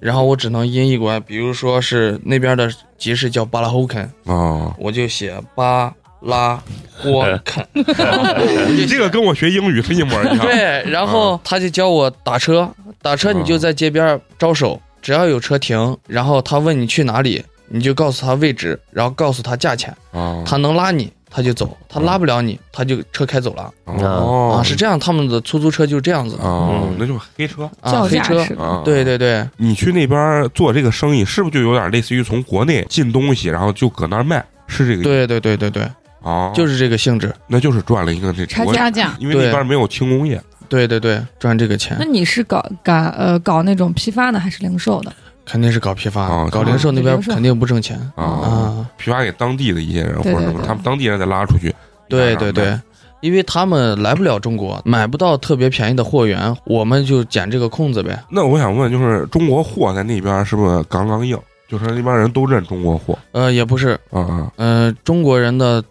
[0.00, 6.62] 然后我只能音译过来，比如说是那边的集市叫巴拉霍肯，啊，我就写巴拉
[6.96, 7.66] 霍肯。
[8.74, 10.38] 你这个跟我学英语是一模一样。
[10.38, 12.68] 对，然后他就教我打车，
[13.02, 23.72] 打车你就在街边招手，只要有车停，然后他问你去哪里，你就告诉他位置，然后告诉他价钱，啊他能拉你他就走，他拉不了你他就车开走了。
[23.84, 24.58] 哦。
[24.58, 26.36] 啊，是这样，他们的出租车就是这样子。
[26.40, 26.82] 哦。
[26.90, 27.70] 嗯，那就是黑车。
[27.80, 28.44] 啊，叫黑车。
[28.84, 34.44] 对对对，你去那边做这个生意，是不是就有点类似于从国内进东西，然后就搁那儿卖？
[34.66, 35.02] 是这个意思？
[35.04, 35.82] 对对对对对，
[36.22, 36.52] 啊？
[36.54, 40.40] 就是这个性质，那就是赚了一个这我差加价，因为那边没有轻工业。
[40.68, 41.96] 对对对，赚这个钱。
[41.98, 45.12] 那你是搞搞呃搞那种批发的还是零售的？
[45.50, 51.74] 肯定是搞批发啊，搞零售那边肯定不挣钱啊，啊，批发给当地的一些人或者什么，他们当地人再拉出去。
[52.08, 52.78] 对对对，
[53.20, 58.22] 因为他们来不了中国，买不到特别便宜的货源，我们就捡这个空子呗。
[58.30, 61.36] 那我想问，就是中国货在那边是不是杠杠硬？
[61.68, 65.82] 就是那边人都认中国货呃，也不是，啊啊呃，中国人的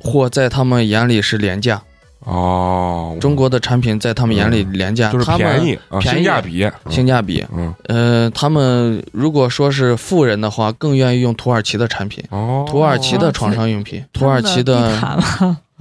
[0.00, 1.80] 货在他们眼里是廉价，
[2.26, 7.44] 哦，中国的产品在他们眼里廉价，就是便宜啊，便宜性价比，性价比。
[7.56, 7.72] 嗯。
[7.86, 15.00] 呃，他们如果说是富人的话，更愿意用土耳其的产品，哦，土耳其的床上用品，土耳其的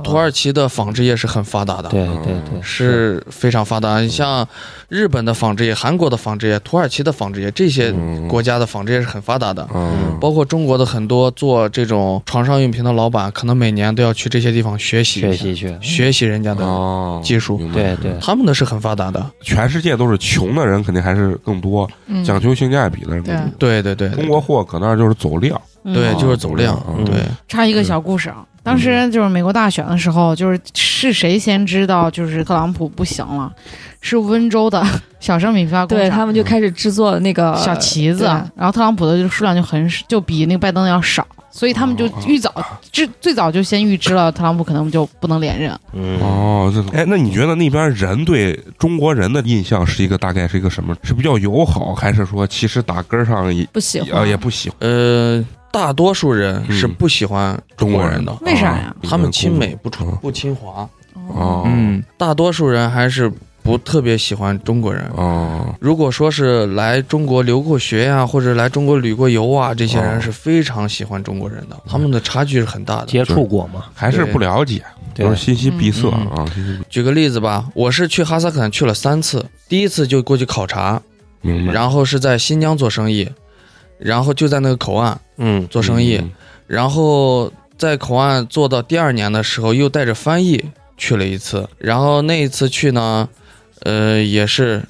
[0.04, 1.88] 土耳其的纺织业是很发达的。
[1.90, 4.46] 对对对，是非常发达，你像
[4.90, 8.28] 日本的纺织业、韩国的纺织业、土耳其的纺织业，这些嗯。
[8.28, 9.66] 国家的纺织业是很发达的。
[9.74, 10.18] 嗯。
[10.20, 18.18] 包括中国的很多做这种床上用品的老板，可能每年都要去这些地方学习学习去，学习人家的哦，技术对对。
[18.20, 19.26] 他们的是很发达的。
[19.42, 23.24] 全世界都是穷的人肯定还是更多，嗯，讲究性价比的人。
[23.58, 25.94] 对对对，中国货搁那儿就是走量，嗯。
[25.94, 33.54] 对就是走量嗯，对，插一个小故事啊，当时就是美国大选的时候，就是是谁先知道就是特朗普不行了？
[34.02, 34.84] 是温州的
[35.20, 38.26] 小商品批发工厂对他们就开始制作那个小旗子，
[38.56, 42.54] 然后特朗普的就数量就很少就比那个拜登的要少，所以他们就预早
[42.92, 45.76] 知最早就先预知了特朗普可能就不能连任。
[45.94, 50.96] 嗯，哦，这哎，那你觉得那边人对中国人的印象是一个大概是一个什么？
[51.02, 55.44] 是比较友好，还是说其实打根儿上也不喜欢啊也不喜欢呃，
[55.76, 56.80] 大多数人嗯。
[56.80, 58.96] 是不喜欢中国人的，为啥呀？
[59.04, 59.92] 他们亲美不嗯。
[59.92, 60.88] 出不亲华。
[61.28, 61.64] 哦。
[61.66, 63.30] 嗯，大多数人还是
[63.62, 65.04] 不特别喜欢中国人。
[65.18, 65.76] 哦。
[65.82, 73.08] 如果说是来中国留过学呀、或者来中国旅过游啊，这些哦人是非常喜欢中国人的，他们的差距是很大的。
[73.08, 74.82] 接触过吗，还是不了解，
[75.14, 75.26] 对。
[75.26, 76.28] 都是信息闭塞嗯。
[76.38, 76.46] 啊，
[76.90, 81.02] 举个例子吧，我是去哈萨克斯坦去了三次，第一次就过去考察，
[81.42, 81.74] 明白。
[81.74, 83.28] 然后是在新疆做生意，
[83.98, 86.32] 然后就在那个口岸嗯，做生意，嗯
[86.68, 90.64] 然后在口岸做到第二年的时候，又带着翻译
[90.98, 93.30] 去了一次，然后那一次去呢，
[93.84, 94.82] 呃，也是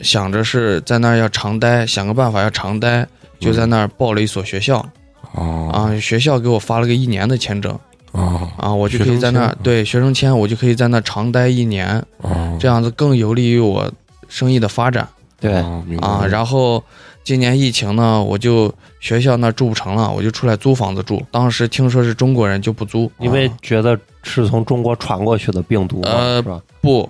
[0.00, 3.06] 想着是在那儿要常待，想个办法要常待，
[3.38, 4.78] 就在那儿报了一所学校。
[5.34, 5.70] 哦。
[5.70, 7.78] 啊，学校给我发了个一年的签证。
[8.12, 8.48] 哦。
[8.56, 13.92] 啊，我就可以在那儿对学生签，我就可以在那儿常待一年，哦，这样子更有利于我
[14.28, 15.06] 生意的发展。
[15.38, 16.24] 对，哦啊。
[16.26, 16.82] 然后
[17.28, 21.22] 今年疫情呢，我就学校那儿住不成了，我就出来租房子住。
[21.30, 26.58] 当时听说是中国人就不租，因为觉得是从中国传过去的病毒嘛，呃是吧？
[26.80, 27.06] 不，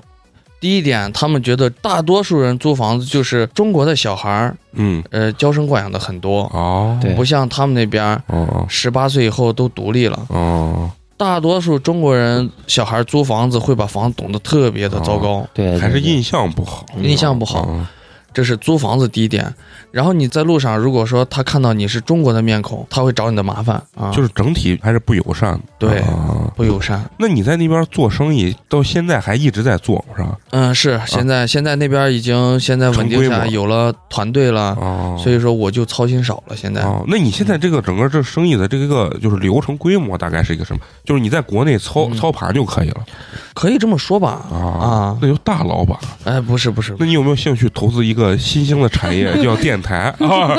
[0.58, 5.00] 第一点，他们觉得大多数人租房子就是中国的小孩儿，嗯。
[5.12, 6.98] 呃，娇生惯养的很多，哦。
[7.00, 7.14] 对。
[7.14, 10.26] 不像他们那边哦十八岁以后都独立了。
[10.30, 15.78] 哦，大多数中国人小孩租房子会把房子懂得特别的糟糕，对，对。
[15.78, 17.64] 还是印象不好，印象不好。
[17.70, 17.86] 嗯
[18.32, 19.52] 这是租房子第一点。
[19.90, 25.60] 然后你在路上，如果说他看到你是中国的面孔，他会找你的麻烦啊，就是整体还是不友善的。
[25.78, 27.02] 对啊不友善。
[27.18, 30.36] 那你在那边做生意，到现在还一直在做是吧？
[30.50, 36.54] 嗯，是现在、现在那边已经现在稳定下来，模有了团队了，哦，所以说我就操心少了。
[36.54, 40.80] 现在、哦，那你现在这个整个这生意的这个就是流程规模大概是一个什么？
[41.04, 43.00] 就是你在国内操嗯操盘就可以了
[43.54, 44.46] 可以这么说吧？
[44.52, 45.98] 啊啊那就大老板。
[46.24, 50.54] 哎，不是不是，那你有没有兴趣投资一个新兴的产业，叫电台 啊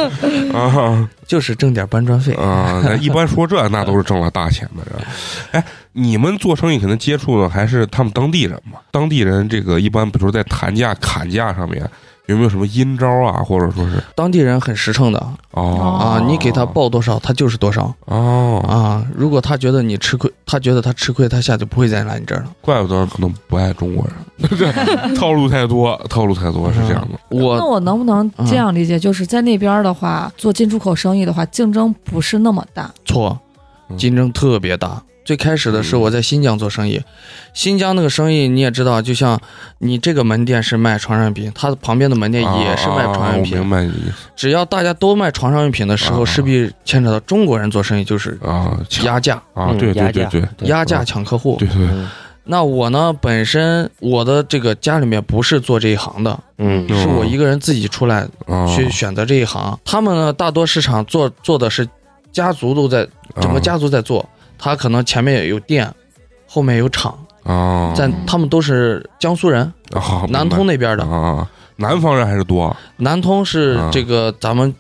[0.53, 2.34] 啊就是挣点搬砖费。
[2.34, 2.82] 啊！
[2.84, 5.08] 那一般说这 那都是挣了大钱的人。
[5.52, 5.63] 哎，
[5.94, 8.79] 你们做生意可能接触的还是他们当地人嘛？
[8.91, 11.87] 当地人这个一般，比如说在谈价、砍价上面，
[12.30, 15.19] 有没有什么阴招啊，或者说是当地人很实诚的
[15.52, 19.04] 哦啊，你给他报多少，他就是多少哦，啊。
[19.15, 22.52] 如果他觉得你吃亏，他觉得他吃亏，他下就不会再来你这儿了。
[22.62, 24.06] 怪不得可能不爱中国
[24.38, 24.71] 人，这
[25.17, 27.19] 套路太多，套路太多是这样的。
[27.32, 29.00] 那我我能不能这样理解？
[29.00, 32.92] 就是在那边的话，做进出口生意的话，竞争不是那么大。
[33.06, 33.36] 错，
[33.90, 35.02] 嗯竞争特别大。
[35.30, 37.00] 最开始的是我在新疆做生意，
[37.54, 39.40] 新疆那个生意你也知道，就像
[39.77, 43.94] 你这个门店是卖床上用品，它旁边的门店也是卖床上用品。
[44.36, 51.58] 只要大家都卖床上用品的时候，啊势必牵扯到中国人做生意就是啊，压价，啊，嗯对对压价对对压价抢客户。
[51.60, 52.10] 对对，嗯。
[52.46, 56.88] 那我呢，本身我的这个家里面不是做这一行的，嗯。
[56.90, 57.00] 嗯。
[57.00, 59.77] 是我一个人自己出来啊，去选择这一行。
[59.86, 61.88] 他们呢，大多市场做做的是
[62.32, 63.08] 家族都在
[63.40, 64.27] 整个家族在做，
[64.60, 65.91] 他可能前面也有店，
[66.45, 71.03] 后面有厂，啊，在他们都是江苏人，啊南通那边的。
[71.05, 74.75] 啊，南方人还是多南通是啊这个咱们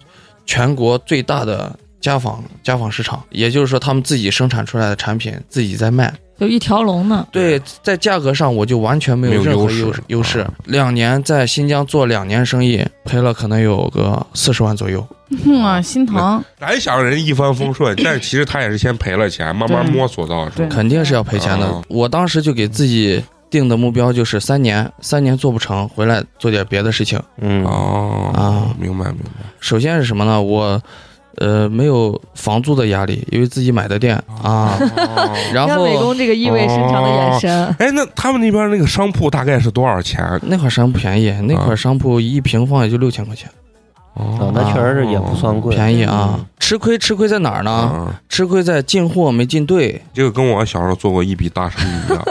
[0.45, 6.13] 全国最大的家纺家纺市场，也就是说他们自己生产出来的产品自己在卖。
[6.39, 10.53] 就一条龙呢，对，在价格上我就完全没有任何优势优优势啊。
[10.65, 15.05] 两年在新疆做两年生意，赔了可能有个四十万左右。
[15.43, 16.43] 哼啊，心疼。
[16.59, 21.81] 咱想人一帆风顺， 但是其实他也是先赔了钱，慢慢摸索到是肯定是要赔钱的啊。
[21.89, 27.21] 我当时就给自己定的目标就是三年，三年做不成，回来做点别的事情。
[27.41, 30.41] 嗯哦啊明白明白首先是什么呢？
[30.41, 30.81] 我
[31.37, 34.77] 呃没有房租的压力，因为自己买的店啊。
[34.79, 40.23] 哦然后看美后工这个意味深长的眼神，哎，那他们那边那个商铺大概是多少钱？
[40.43, 43.49] 那块商铺便宜，那块商铺一平方也就六千块钱，
[44.13, 46.45] 啊哦，那确实是也不算贵，便宜啊嗯。
[46.59, 47.71] 吃亏吃亏在哪儿呢？
[47.71, 49.99] 啊，吃亏在进货没进对。
[50.13, 52.23] 这个跟我小时候做过一笔大生意一样，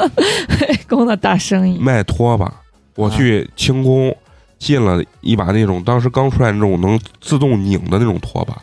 [0.61, 1.79] 美 工的大生意。
[1.79, 2.53] 卖拖把。
[2.95, 4.15] 我去轻工
[4.59, 8.57] 进了一把那种当时刚出来那种能自动拧的那种拖把，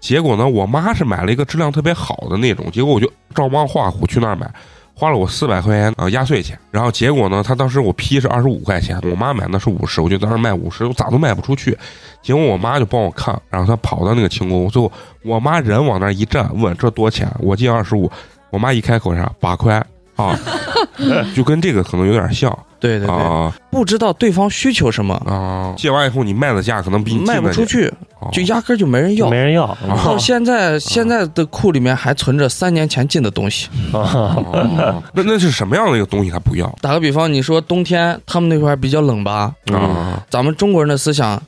[0.00, 4.48] 结果呢，我妈是买了一个质量特别好的那种，结果我就照猫画虎去那儿买，
[4.94, 6.58] 花了我四百块钱啊、压岁钱。
[6.70, 11.76] 然后结果呢，他当时我批是二十五块钱，我妈买的是五十，我就当时卖五十，我咋都卖不出去。
[12.22, 14.90] 结果我妈就帮我看，然后她跑到那个轻工，最后
[15.24, 17.28] 我妈人往那儿一站，问这多钱？
[17.40, 18.10] 我进二十五，
[18.50, 19.84] 我妈一开口啥八块
[20.18, 20.38] 啊，
[21.34, 22.56] 就跟这个可能有点像。
[22.80, 23.52] 对对对，啊。
[23.70, 25.74] 不知道对方需求什么，啊！
[25.76, 29.28] 借完以后你卖的价可能比你卖不出去，哦就压根儿就没人要。
[29.30, 29.36] 没。
[29.36, 29.66] 人要。
[30.04, 33.68] 到现在，现在的库里面还存着三年前进的东西。
[33.92, 36.66] 那那是什么样的一个东西他不要？
[36.80, 39.52] 打个比方，你说冬天他们那块儿比较冷吧？
[39.72, 40.22] 啊。
[40.30, 41.40] 咱们中国人的思想，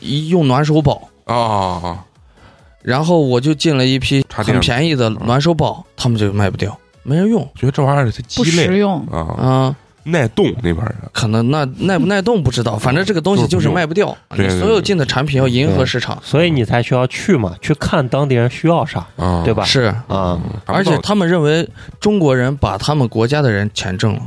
[0.00, 2.04] 一用暖手宝，啊啊！
[2.82, 7.48] 然后我就进了一批很便宜的暖手宝，他们就卖不掉，没人用。
[7.54, 9.76] 觉得这玩意儿它不鸡肋实用，啊，啊。
[10.06, 14.14] 耐冻那边人可能那耐不耐冻不知道，反正这个东西就是卖不掉。
[14.28, 19.64] 对对你所有进的产品要迎合市场，所以你才需要去嘛，去看当地人需要啥，啊，对吧？
[19.64, 19.84] 是。
[20.08, 21.66] 啊，而且他们认为
[22.00, 24.20] 中国人把他们国家的人钱挣了，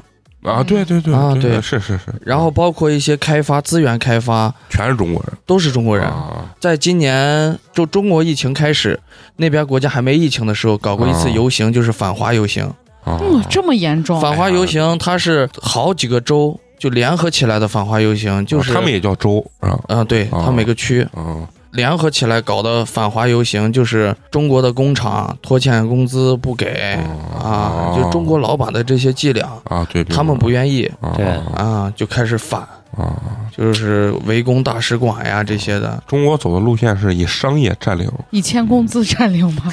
[0.43, 6.07] 啊，对对对啊对是是是，然后包括一些开发资源开发全是中国人，都是中国人。
[6.07, 6.45] 啊。
[6.59, 8.97] 在今年就中国疫情开始，
[9.37, 11.31] 那边国家还没疫情的时候，搞过一次啊。
[11.31, 12.63] 游行，就是反华游行。
[13.03, 13.19] 啊。
[13.21, 20.43] 嗯，这么严重，反华游行它是好几个州就联合起来的反华游行，就是啊他们也叫州啊嗯、对，啊。
[20.45, 21.01] 他每个区。
[21.13, 21.43] 啊
[21.77, 26.97] 联合起来搞的反华游行，就是中国的工厂拖欠工资不给
[27.39, 31.23] 啊，就中国老板的这些伎俩，啊，对，他们不愿意啊对
[31.55, 32.61] 啊，就开始反，
[32.97, 33.15] 啊，
[33.55, 36.01] 就是围攻大使馆呀这些的。
[36.07, 39.71] 中国走的路线是以商业占领以欠工资占领吗？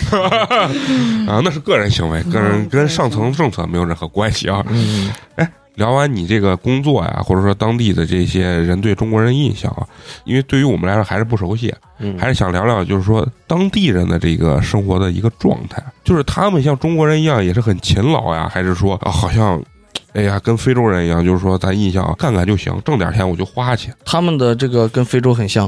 [1.26, 4.62] 啊，那是个人行为，个人跟上层政策没有任何关系啊。
[4.68, 5.11] 嗯，
[5.74, 9.86] 聊完你这个工作呀，或者说当地的这些人对中国人印象啊，
[10.24, 19.60] 因为对于我们来说还是不熟悉，嗯还是想聊聊，就是说当地人的这个生活的一个状态，就是他们像中国人一样也是很勤劳呀，还是说啊，好像，
[20.12, 25.66] 哎呀，跟非洲人一样，就是说咱印象干干就行，挣点钱我就花去他们的这个跟非洲很像，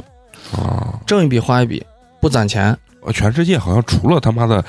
[0.53, 1.01] 啊。
[1.07, 1.85] 挣一笔花一笔，
[2.21, 2.77] 不攒钱。
[3.07, 4.63] 呃全世界好像除了他妈的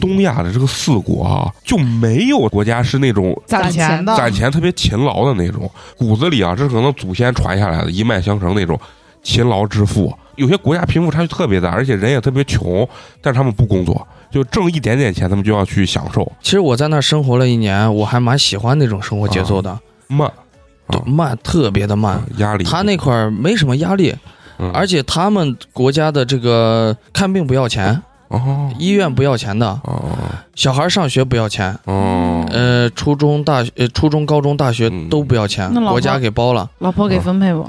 [0.00, 8.78] 东亚的这个四国啊，就没有国家是那种攒钱的，攒钱特别勤劳的那种，骨子里啊，这是可能祖先传下来的，一脉相承那种
[9.22, 10.12] 勤劳致富。
[10.36, 12.88] 有些国家贫富差距特别大，而且人也特别穷，
[13.20, 19.76] 但是他们不工作，就挣一点点钱，他们就要去享受，其实我在那儿生活了一年，我还蛮喜欢那种生活节奏的，
[20.06, 20.30] 慢，
[20.86, 22.24] 啊慢，特别的慢啊。
[22.36, 22.62] 压力。
[22.62, 24.14] 他那块儿没什么压力，
[24.58, 30.02] 嗯而且他们国家的这个看病不要钱，哦医院不要钱的，哦
[30.54, 36.68] 小孩上学不要钱，哦，呃，初中、大学、呃，初中、高中、大学嗯都不要钱那，老婆国家给包了。
[36.78, 37.68] 老婆给分配不？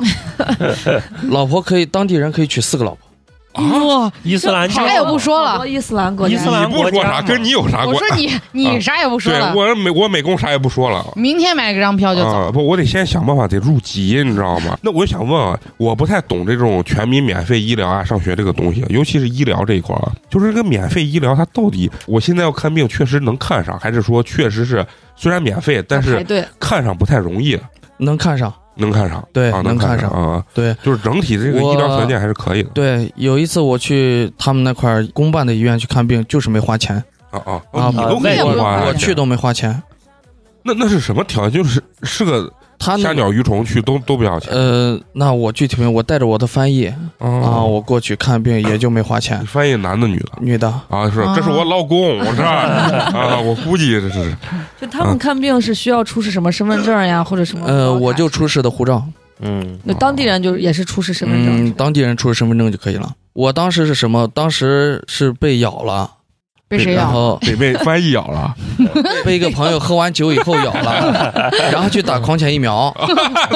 [1.29, 3.08] 老婆可以，当地人可以娶四个老婆。
[3.53, 4.75] 哇，伊斯兰教。
[4.85, 5.67] 啥也不说了。
[5.67, 7.87] 伊斯兰国家，伊斯兰你不说啥，国家嘛跟你有啥关？
[7.87, 9.53] 我说你你啥也不说了。
[9.53, 11.05] 对，我美我美工啥也不说了。
[11.15, 12.29] 明天买个张票就走。
[12.29, 14.77] 啊，不，我得先想办法得入籍，你知道吗？
[14.83, 24.85] 那我就想问啊，我不太懂这种全民免费医疗啊、上学这个东西，尤其是医疗这一块儿啊，就是这个免费医疗，它到底我现在要看病确实能看上，还是说确实是
[25.15, 26.23] 虽然免费，但是，
[26.59, 27.59] 看上不太容易，
[27.97, 29.27] 能看上，能看上？
[29.31, 32.69] 对啊，能看上啊，对就是整体这个医疗条件还是可以的。
[32.73, 33.11] 对。
[33.15, 39.81] 有一次我去他们那块儿公办的医院去看病，就是没花钱啊啊，你都外国给我花我去都没花钱。
[40.63, 41.61] 那那是什么条件？
[41.61, 49.45] 就是是个他那虾鸟鱼虫去都都不要钱呃，那我具体没有，我带着我的翻译啊，啊我过去看病也就没花钱你。
[49.45, 50.31] 翻译男的女的？
[50.39, 54.33] 女的，啊，是，这是我老公，我这 啊，我估计这是
[54.79, 57.65] 就他们看病是需要出示什么身份证呀，或者什么？
[57.67, 59.03] 呃，我就出示的护照，
[59.41, 63.11] 嗯，那当地人就也是出示身份证嗯，，当地人出示身份证就可以了。
[63.33, 64.27] 我当时是什么？
[64.33, 66.09] 当时是被咬了，
[66.69, 67.01] 被谁咬？
[67.01, 68.55] 然后被被翻译咬了。
[69.25, 72.95] 被一个朋友喝完酒以后咬了，然后去打狂犬疫苗，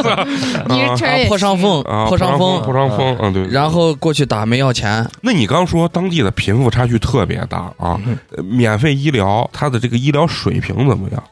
[0.67, 0.83] 你
[1.29, 3.47] 破伤风，啊，破伤风，破伤风，嗯，对。
[3.47, 7.97] 然后过去打没要钱，那你刚说当地的贫富差距特别大啊，
[8.43, 11.23] 免费医疗，他的这个医疗水平怎么样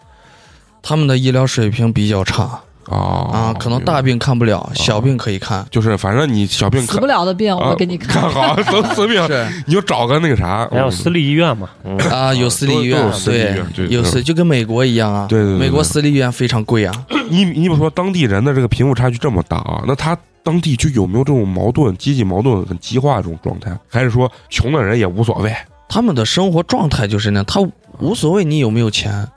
[0.82, 2.62] 他们的医疗水平比较差
[2.92, 3.30] 啊？
[3.32, 5.66] 啊，可能大病看不了，小病可以看。
[5.72, 8.12] 就是反正你小病看死不了的病啊我给你看。
[8.22, 16.94] 看好等死病，是你就找个那个啥，有私立医院嘛，嗯，啊，有私立医院都有，私立医对院对，有私就跟美国一样啊，对对对对美国私立医院非常贵啊。
[17.30, 23.72] 你你比如说当地人的这个贫富差距这么大啊，那他当地就有没有这种矛盾、阶级矛盾很激化的这种状态？
[23.88, 25.54] 还是说穷的人也无所谓？
[25.88, 27.62] 他们的生活状态就是那样，他
[28.00, 29.28] 无所谓你有没有钱，啊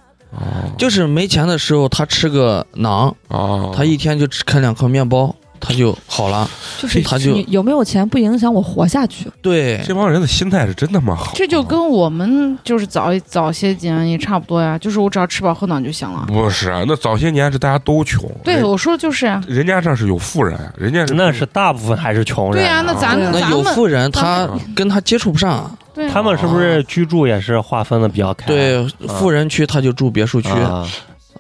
[0.77, 6.49] 就是没钱的时候他吃个馕，啊，他一天就吃啃两颗面包，他就好了。
[6.79, 9.31] 就是他就你有没有钱不影响我活下去。
[9.41, 16.25] 对，这帮人的心态是真他妈好，这就跟我们就是早一早些年也差不多呀，就是我只要吃饱喝暖就行了。
[16.27, 25.71] 不是啊那早些年是大家都穷，对，人我说的就是啊，人家这是有富人，人家是那是大部分还是穷人、对呀、那咱啊那咱们有富人他嗯跟他接触不上啊。
[26.13, 28.47] 他们是不是居住也是划分的比较开？
[28.47, 30.87] 对，富人区他就住别墅区啊，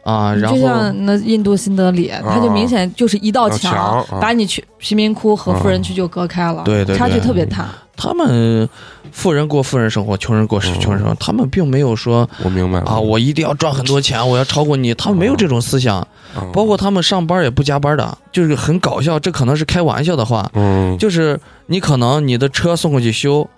[0.04, 4.18] 啊，然就后像那印度新德里，它就明显就是一道啊墙啊。
[4.20, 7.68] 把你去贫民窟和富人区就隔开了，对差距特别大。
[7.96, 8.68] 他们
[9.12, 15.98] 富人过富人生活，穷人过嗯穷人生活，他们并没有说我明白啊，我一定要赚很多钱，我要超过你，他们没有这种思想。
[15.98, 16.08] 啊
[16.52, 19.20] 包括他们上班也不加班的，就是很搞笑。
[19.20, 20.98] 这可能是开玩笑的话，嗯。
[20.98, 23.48] 就是你可能你的车送过去修，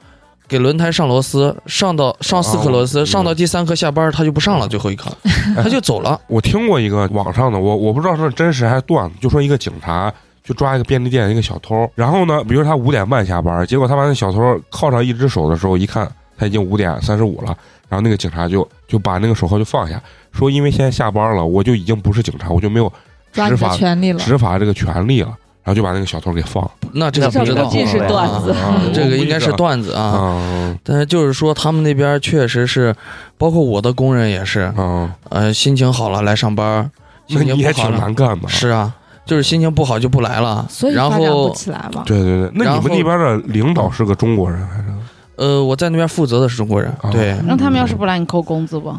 [0.49, 5.11] 给轮胎上螺丝，上到上四颗螺丝，哦上到第三颗下班他就不上了，最后一颗
[5.57, 6.21] 他就走了。
[6.29, 10.13] 我听过一个网上的，我我不知道是真实还是段子，就说一个警察
[10.45, 17.57] 去抓一个便利店一个小偷，然后呢，比如他五点半下班，结果他把那小偷铐上一只手的时候，一看他已经五点三十五了，
[17.89, 20.01] 然后那个警察就就把那个手铐就放下，
[20.33, 22.93] 说因为现在下班了，我就已经不是警察，我就没有
[23.33, 25.37] 执法权利了，执法这个权利了，
[25.67, 30.01] 然后就把那个小偷给放了那这个不知道，这是段子啊这个应该是段子啊。
[30.01, 32.95] 啊但是就是说，他们那边确实是，
[33.37, 36.89] 包括我的工人也是，啊，呃，心情好了来上班，
[37.27, 38.95] 心情你也挺不好了难干的，是啊，
[39.25, 40.65] 就是心情不好就不来了。
[40.71, 42.05] 所以然发展不后起来嘛。
[42.07, 44.85] 对对对，那你们那边的领导是个中国人还是？
[45.35, 48.97] 呃，我在那边负责的是中国人，啊对那他们要是不来，你扣工资不？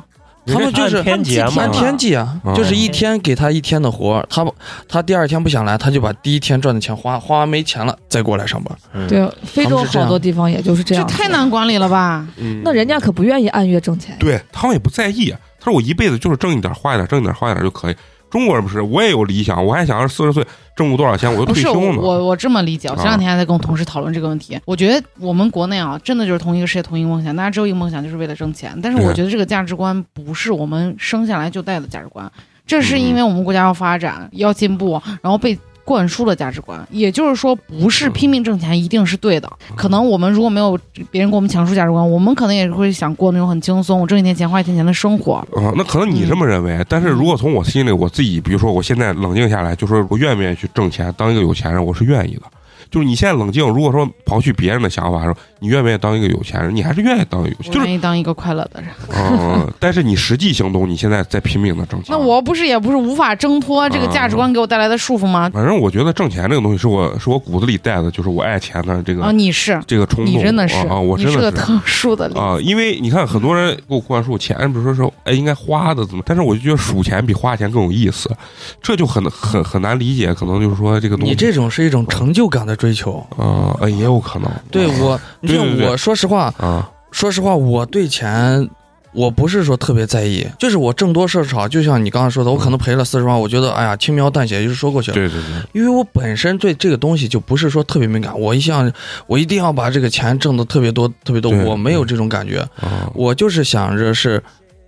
[0.47, 4.45] 他们就是按天计嘛按天计啊啊，就是一天给他一天的活儿，他
[4.87, 8.77] 他第二天不想来，他就把第一天赚的钱花，花完没钱了再过来上班。
[8.93, 11.13] 嗯，对，非洲好多地方也就是这样这。
[11.13, 12.25] 太难管理了吧？
[12.37, 14.15] 嗯那人家可不愿意按月挣钱。
[14.19, 17.95] 对他们也不在意，他说我一辈子就是挣一点花一点，挣一点花一点就可以。
[18.30, 21.99] 中国人不是，我也有理想，我还想着四十岁挣够多少钱我就退休呢。
[22.01, 24.59] 我我我这么理解，我前啊两天还在跟我同事讨论这个问题。
[24.65, 28.78] 我觉得我们国内啊，真的就是同一个世界，同一个梦想，大家只有一个梦想，就是为了挣钱。
[28.82, 32.32] 但是我觉得这个价值观不是我们生下来就带的价值观，
[32.65, 35.57] 这是因为我们国家要发展、要进步，然后被。
[35.88, 39.49] 灌输的价值观，也就是说，不是拼命挣钱一定是对的。
[39.73, 40.77] 可能我们如果没有
[41.09, 45.35] 别人给我们强输价值观，我们可能也会想过那种很轻松，我挣一天钱花一天钱的生活。
[45.35, 52.41] 啊，那可能你这么认为，但是如果从我心里，我自己，比如说我现在冷静下来，就说我愿不愿意去挣钱，当一个有钱人，我是愿意的。
[52.89, 58.89] 就是你现在冷静，如果说刨去别人的想法说，你愿不愿意当一个有钱人，你还是愿意当有钱人，就是愿意当一个快乐的人。
[59.15, 62.07] 嗯， 但是你实际行动，你现在在拼命的挣钱。
[62.09, 65.49] 那我不是也不是无法挣脱这个价值观给我带来的束缚吗？
[65.53, 70.33] 反正我觉得挣钱这个东西是我是我骨子里带的，就是我爱钱的这个、啊，你是，这个冲动。
[70.33, 71.45] 你真的是啊，啊我你真的是。
[71.45, 72.27] 是个特殊的。
[72.39, 76.23] 啊，因为你看，很多人给我灌输钱，比如说说，哎，应该花的怎么？
[76.25, 78.29] 但是我就觉得数钱比花钱更有意思，
[78.81, 80.33] 这就很很很难理解。
[80.33, 83.17] 可能就是说这个东西，你这种是一种成就感的追求。
[83.38, 84.49] 啊，呃也有可能。
[84.71, 88.69] 对我，你对对对像我说实话，啊，说实话，我对钱。
[89.13, 95.15] 我不是说特别在意，就是我挣多事少，就像你刚才说的，我可能赔了四十万，我觉得哎呀轻描淡写就是说过去了。
[95.15, 98.91] 对对对，因为我本身对这个东西就不是说特别敏感，我一向
[99.25, 104.43] 我一定要把这个钱挣得特别多特别多，我没有这种感觉，啊，我就是想着是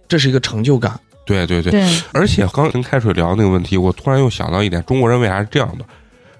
[0.07, 0.99] 这是一个成就感。
[1.25, 1.71] 对对对。
[1.71, 5.85] 对，而且刚跟开水聊那个问题，我突然又想到一点，中国人为啥是这样的？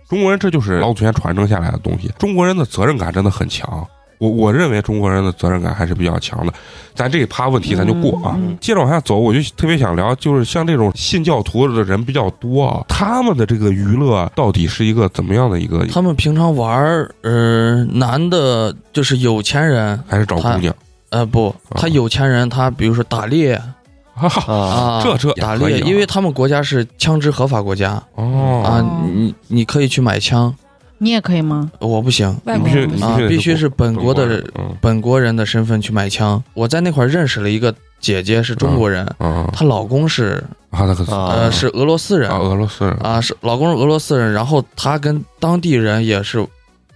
[0.10, 3.88] 中国人这就是老祖先传承下来的东西，中国人的责任感真的很强。
[4.18, 6.51] 我我认为中国人的责任感还是比较强的，
[6.93, 8.34] 咱这一趴问题咱就过啊。
[8.36, 15.86] 嗯嗯接着往下走，我就特别想聊，就是像这种信教徒的人比较多啊，他们的这个娱乐到底是一个怎么样的一个？
[15.88, 20.76] 他们平常玩儿，呃，男的就是有钱人，还是找姑娘
[21.12, 23.62] 呃，不，他有钱人，他比如说打猎
[24.47, 25.01] 啊？
[25.03, 28.01] 这这打猎，因为他们国家是枪支合法国家。
[28.15, 28.63] 哦。
[28.65, 30.53] 啊，你你可以去买枪，
[30.97, 31.72] 你也可以吗？
[31.80, 32.36] 我不行。
[32.45, 34.76] 必须国人啊，必须是本国的嗯。
[34.82, 36.41] 本国人的身份去买枪。
[36.53, 40.88] 我在那块儿认识了一个姐姐，是中国人，啊她老公是啊，
[41.34, 42.30] 呃是俄罗斯人。
[42.30, 42.93] 啊，俄罗斯人。
[42.97, 46.45] 啊，是老公是俄罗斯人，然后她跟当地人也是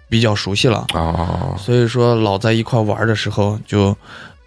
[0.10, 3.96] 比较熟悉了，啊所以说老在一块玩的时候就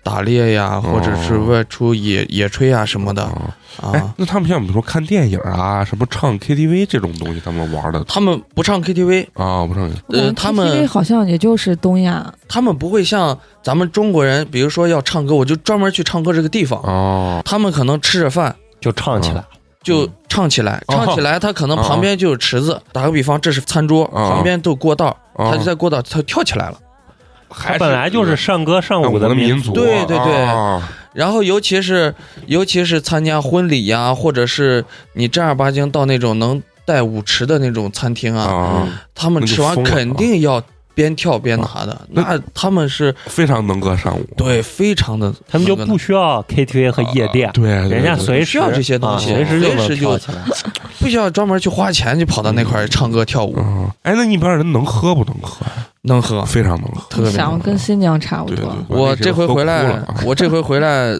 [0.06, 3.24] 打猎呀，或者是外出野野炊呀什么的。
[3.24, 3.56] 啊！
[3.82, 4.14] 哎啊，。
[4.16, 16.80] 那他们像比如说看电影啊，什么唱 KTV 这种东西，他们玩的他们不唱 KTV，啊，不唱呃，他 KTV 们好像也就是东亚，他们不会像咱们中国人，比如说要唱歌，我就专门去唱歌这个地方。
[16.84, 17.42] 哦。
[17.44, 18.54] 他们可能吃着饭。
[18.78, 19.42] 就唱起来，
[19.82, 20.94] 就唱起来，哦。
[20.94, 22.80] 唱起来，他可能旁边就有池子。
[22.92, 24.30] 打个比方，这是餐桌，哦。
[24.30, 25.50] 旁边都有过道，哦。
[25.50, 26.78] 他就在过道，他跳起来了。
[27.48, 30.42] 还他本来就是上歌上舞的民族，对对对。
[30.44, 30.88] 啊。
[31.12, 32.14] 然后尤其是
[32.46, 34.84] 尤其是参加婚礼呀，或者是
[35.14, 40.62] 你正儿八经到那种能带舞池的那种餐厅啊，啊，他们吃完肯定要
[40.96, 42.00] 边跳边拿的。
[42.10, 50.38] 那那他们是非常能歌善舞，对非常的，他们就不需要 KTV 和夜店，对，对人家随时需要这些东西啊随时就能随时就跳起来。
[50.98, 55.86] 不需要专门去花钱去跑到那块儿唱歌跳舞，嗯，哎，那一般人能喝不能喝呀？
[56.02, 56.42] 能喝。
[56.46, 58.74] 非常能喝，特别想能跟新疆差不对对多。。
[58.88, 61.12] 我这回回来我这回回来，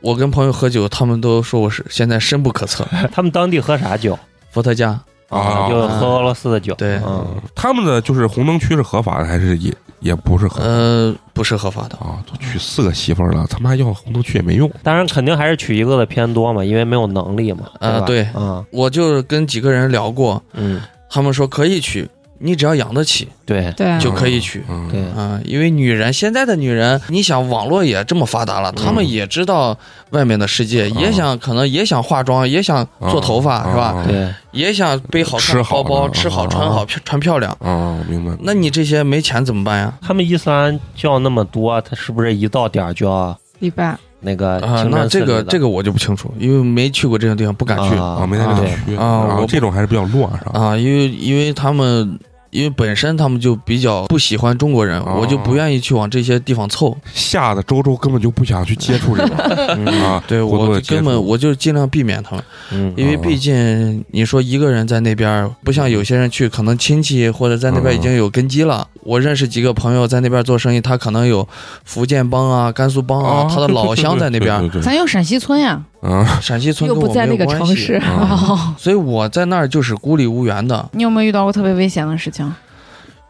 [0.00, 2.86] 我跟朋友喝酒，他们都说我是现在深不可测。
[3.12, 4.18] 他们当地喝啥酒？
[4.50, 4.98] 伏特加，
[5.28, 6.74] 啊，就喝俄罗斯的酒。
[6.74, 11.96] 对嗯，嗯他们的就是红灯区是合法的，还是也也不是合法的呃，不是合法的。
[11.98, 12.22] 啊？
[12.30, 17.64] 都娶四个媳妇儿了，他妈要红灯区也没用当然肯定还是娶一个的偏多嘛，因为没有能力嘛。
[17.80, 22.08] 吧啊对啊我就跟几个人聊过，嗯，他们说可以娶，
[22.40, 24.62] 你只要养得起对对啊，就可以娶。
[24.68, 29.76] 嗯，对，啊、因为女人现在的女人，你想网络也这么发达了，她们也知道
[30.10, 33.82] 外面的世界，也想可能也想化妆，也想做头发，啊是吧？
[33.82, 37.50] 啊对，也想背好吃好看包包，的吃好啊穿好漂穿漂亮。
[37.60, 38.36] 啊，明白。
[38.40, 39.92] 那你这些没钱怎么办呀？
[40.00, 50.60] 他们伊斯兰教那么多，他是不是一到点就要礼拜那个啊，那这个这个我就不清楚，因为没去过这种地方，不敢去啊，没在这啊个区啊我不这种还是比较乱，是吧？
[50.60, 52.16] 啊，因为因为他们。
[52.50, 56.96] 因为本身他们就比较不喜欢中国人，哦我就不愿意去往这些地方凑。
[57.12, 59.36] 吓得周周根本就不想去接触这个
[59.76, 62.94] 嗯啊， 对我根本我就尽量避免他们。
[62.96, 68.86] 因为毕竟你说一个人在那边，不像有些人去，可能亲戚或者在那边已经有根基了。
[69.02, 71.46] 我认识几个朋友在那边做生意，他可能有
[71.84, 80.88] 福建帮啊、甘肃帮啊，他的老乡在那边，对对对对咱有陕西村呀，对啊，陕西村又跟我不在那个没有关系城市，啊所以我在那儿就是孤立无援的。
[80.92, 82.52] 你有没有遇到过特别危险的事情？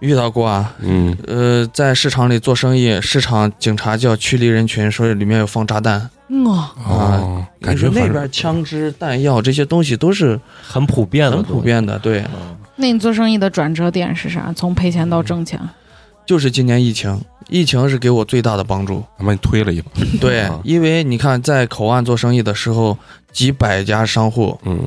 [0.00, 6.08] 遇到过啊，嗯呃，在市场里做生意，市场警察叫驱离人群，说里面有放炸弹。
[6.28, 11.60] 嗯哦，哦，感觉那边枪支弹药这些东西都是很普遍的，很普。
[11.60, 14.52] 遍的，对，嗯那你做生意的转折点是啥？
[14.54, 15.58] 从赔钱到挣钱？
[16.28, 17.18] 就是今年疫情，
[17.48, 19.02] 疫情是给我最大的帮助。
[19.16, 22.98] 他把你推了一把，对啊，因为你看，在口岸做生意的时候，
[23.32, 24.78] 几百家商户，嗯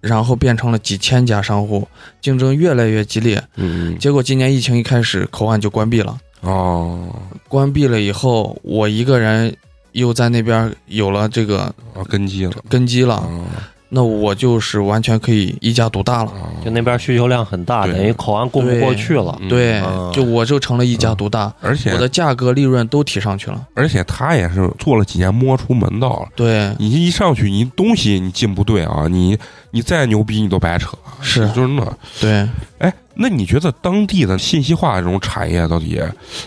[0.00, 1.86] 然后变成了几千家商户，
[2.22, 3.36] 竞争越来越激烈。
[3.56, 6.18] 嗯嗯，结果今年疫情一开始，口岸就关闭了。
[6.40, 7.14] 哦，
[7.48, 9.54] 关闭了以后，我一个人
[9.92, 13.16] 又在那边有了这个啊，根基了根基了。
[13.16, 13.28] 啊，
[13.90, 16.30] 那我就是完全可以一家独大了。
[16.30, 19.36] 啊就那边需求量很大，等于口岸供不过去了。
[19.40, 23.66] 嗯对啊，就我就成了一家独大，而且我的价格、利润都提上去了。
[23.74, 26.28] 而且他也是做了几年摸出门道了。
[26.34, 29.38] 对，你一上去，你东西你进不对啊，你
[29.70, 31.86] 你再牛逼你都白扯，是就是那。
[32.20, 32.48] 对，
[32.78, 36.00] 哎，那你觉得当地的信息化这种产业到底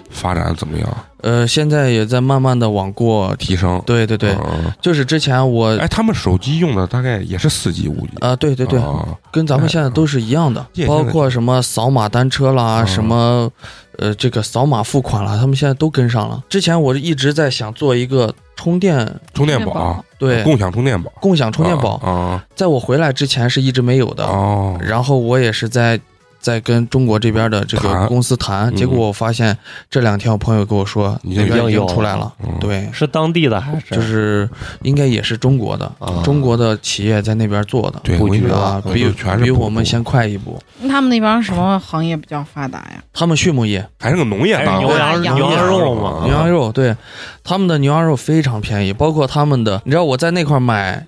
[0.10, 0.98] 发展怎么样？
[1.22, 3.36] 呃，现在也在慢慢的往过。
[3.36, 3.80] 提升？
[3.86, 8.18] 对对对，嗯就是之前我哎，他们手机用的大概也是四 G、五 G。
[8.22, 13.52] 啊，对对对，啊跟咱们现在都是一样的哎，包括什么扫码单车啦，嗯什么
[14.00, 16.44] 呃这个扫码付款啦，他们现在都跟上了。
[16.50, 22.46] 之前我一直在想做一个充电，充电宝，对，共享充电宝，共享充电宝，啊。
[22.56, 24.24] 在我回来之前是一直没有的。
[24.24, 26.00] 哦，然后我也是在
[26.42, 28.76] 在跟中国这边的这个公司谈，嗯。
[28.76, 29.58] 结果我发现
[29.90, 32.50] 这两天我朋友跟我说那边已经出来了，嗯。
[32.60, 33.96] 对，是当地的还是？
[33.96, 34.50] 就是
[34.82, 36.22] 应该也是中国的，啊。
[36.24, 39.08] 中国的企业在那边做的，对，布局啊，比
[39.42, 40.60] 比我们先快一步。
[40.90, 43.04] 他们那边什么行业比较发达呀？
[43.14, 46.26] 他们畜牧业，还是个农业牛羊羊牛羊肉啊嘛？
[46.26, 46.96] 牛羊肉，对，
[47.44, 51.06] 他们的牛羊肉非常便宜，包括他们的，你知道我在那块买，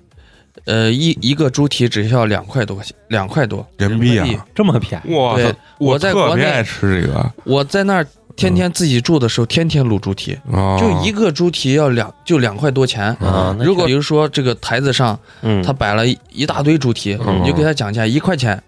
[0.66, 4.46] 呃，一一个猪蹄只需要两块多块钱，两块多人民币啊。
[4.54, 5.14] 这么便宜？
[5.14, 5.46] 哇对，
[5.78, 13.16] 我我在国内爱吃这个我在那儿天天自己住的时候，天天卤猪蹄，啊，就一个猪蹄要两就两块多钱。
[13.60, 18.60] 如果比如说这个台子上嗯，他摆了一一大堆猪蹄，嗯你就给他讲价一块钱，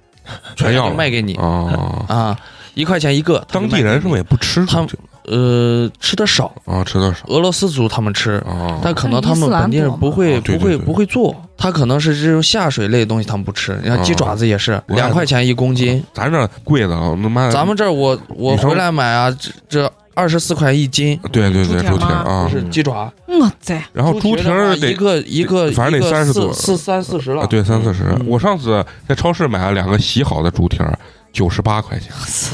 [0.54, 2.04] 全要卖给你啊。
[2.08, 2.38] 啊，
[2.74, 3.44] 一块钱一个。
[3.50, 6.82] 当地人是不是也不吃他们这个呃吃的少，啊？
[6.84, 7.26] 吃的少。
[7.26, 8.78] 俄罗斯族他们吃，啊？
[8.82, 13.78] 但可能他们本地人不会啊不会不会做，他可能是这种下水类的东西他们不吃。
[13.82, 17.52] 你看鸡爪子也是我两块钱一公斤，咱这贵的，他妈的。
[17.52, 22.48] 咱们这儿我我回来买啊，这这二十四块一斤，对对对，猪蹄啊。
[22.48, 27.42] 不，是鸡爪，我在然后猪蹄儿得一个一个反正得三十多四四三四十了。
[27.42, 27.46] 啊，。
[27.46, 28.04] 对三四十。
[28.04, 28.26] 嗯。
[28.26, 30.98] 我上次在超市买了两个洗好的猪蹄儿，
[31.36, 32.10] 九十八块钱，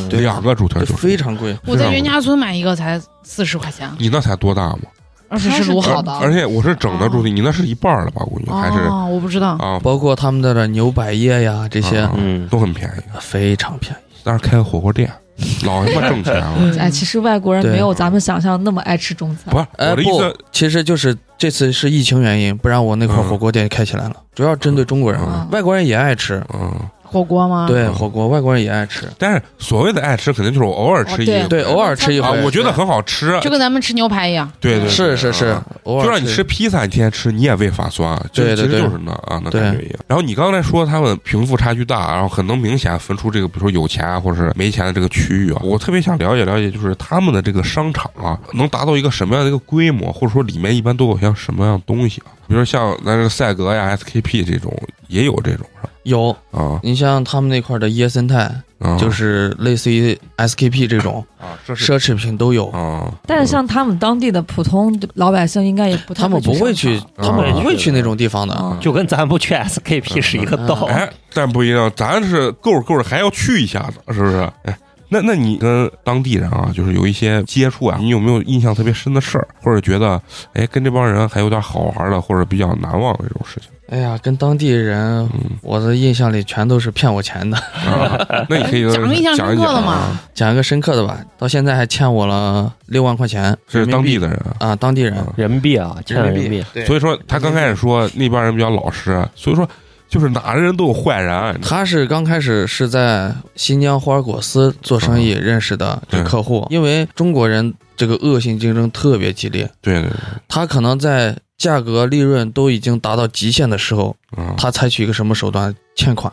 [0.08, 4.80] 对两个猪蹄儿这就非常贵，我在袁家村买一个才四十块钱，你那才多大嘛？
[5.28, 6.12] 而且是卤好的。
[6.18, 8.22] 而且我是整的猪蹄，你那是一半了吧？
[8.24, 9.50] 估计还是哦，我不知道。
[9.60, 13.02] 啊，包括他们的牛百叶呀这些啊嗯，都很便宜。
[13.20, 13.96] 非常便宜。
[14.24, 15.10] 但是开个火锅店，
[15.64, 16.74] 老他妈挣钱了。
[16.78, 19.58] 哎，其实外国人没有咱们想象那么爱吃中餐不。
[19.60, 26.44] 是我的意思，，其实就是这次是疫情原因，不然我那块嗯火锅店开起来了，主要针对中国人，嗯外国人也爱吃。
[26.52, 26.70] 嗯，
[27.12, 27.66] 火锅吗？
[27.68, 33.38] 对，嗯火锅外国人也爱吃，但是所谓的爱吃，肯定就是我偶尔吃一哦回对，偶尔吃一回啊，，我觉得很好吃。
[33.40, 34.50] 就跟咱们吃牛排一样。
[34.58, 39.98] 对对，对是是是啊，偶尔就让你吃披萨，你天天吃，你也胃发酸，就对对对其实就是那啊，那感觉一样。
[40.06, 45.60] 然后你刚才说他们贫富差距大，然后很能明显分出这个，比如说有钱啊，或者是没钱的这个区域啊。
[45.62, 52.32] 我特别想了解了解，就是他们的这个商场啊，能达到一个什么样的一个规模，或者说里面一般都有像什么样的东西啊？
[52.48, 54.72] 比如说像咱这个赛格呀、SKP 这种，
[55.08, 55.91] 也有这种是吧？
[56.04, 56.30] 有。
[56.50, 56.80] 啊。
[56.82, 68.54] 你像他们那块的椰森泰，啊，就是类似于 SKP 这种啊，奢侈品都有，啊，但是像他们当地的普通老百姓，应该也不太他们不会去他们啊不会去那种地方的。
[68.54, 70.74] 场就跟咱不去 SKP 是一个道。
[70.90, 74.50] 哎，但不一样，咱是够着够着还要去一下子，是不是？
[74.64, 74.76] 哎，
[75.12, 80.20] 那那你跟当地人啊，就是有一些接触啊，你有没有印象特别深的事儿，或者觉得
[80.54, 83.68] 哎跟这帮人还有点好玩的，或者比较难忘的这种事情？
[83.90, 87.58] 哎呀，跟当地人，嗯，我的印象里全都是骗我钱的。
[87.58, 88.16] 啊，
[88.48, 94.68] 那你可以 讲个印象讲一讲深刻的嘛啊，讲一个深刻的吧，到现在还欠我了六万块钱，是当地的人啊。
[94.68, 96.64] 啊，当地人啊人民币啊，欠人民币。
[96.86, 99.68] 所以说他刚开始说那帮人比较老实，所以说
[100.12, 106.30] 就是哪个人都有坏人，啊他是刚开始是在新疆霍尔果斯做生意认识的这对。
[106.30, 110.12] 客户，因为中国人这个恶性竞争特别激烈，对对对，
[110.46, 115.74] 他可能在价格、利润都已经达到极限的时候，嗯，他采取一个什么手段？
[115.96, 116.30] 欠款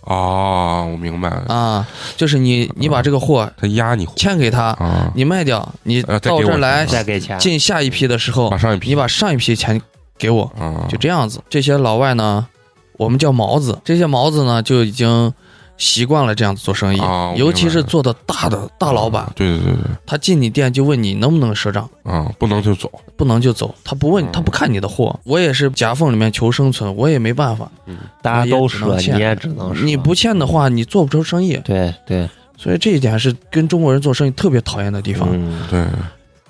[0.00, 8.88] 哦，我明白了，啊，就是你你把这个货他压你欠给他，啊，你卖掉，你到这儿来再给钱，进下一批的时候把，上一批。
[8.88, 9.80] 你把上一批钱
[10.18, 11.40] 给我，啊，就这样子。
[11.48, 12.46] 这些老外呢，
[13.04, 15.32] 我们叫毛子，这些毛子呢就已经
[15.76, 19.82] 习惯了这样子做生意，啊尤其是做的大的大老板，对对对对。
[20.06, 25.18] 他进你店就问你能不能赊账，啊，不能就走，不能就走，他不问嗯，他不看你的货。
[25.24, 27.70] 我也是夹缝里面求生存，我也没办法。
[28.22, 29.16] 大家都赊，欠。
[29.16, 29.84] 你也只能赊。
[29.84, 31.60] 你不欠的话，你做不出生意。
[31.64, 35.28] 对对，所以这一点是跟中国人做生意特别讨厌的地方。
[35.32, 35.84] 嗯，对。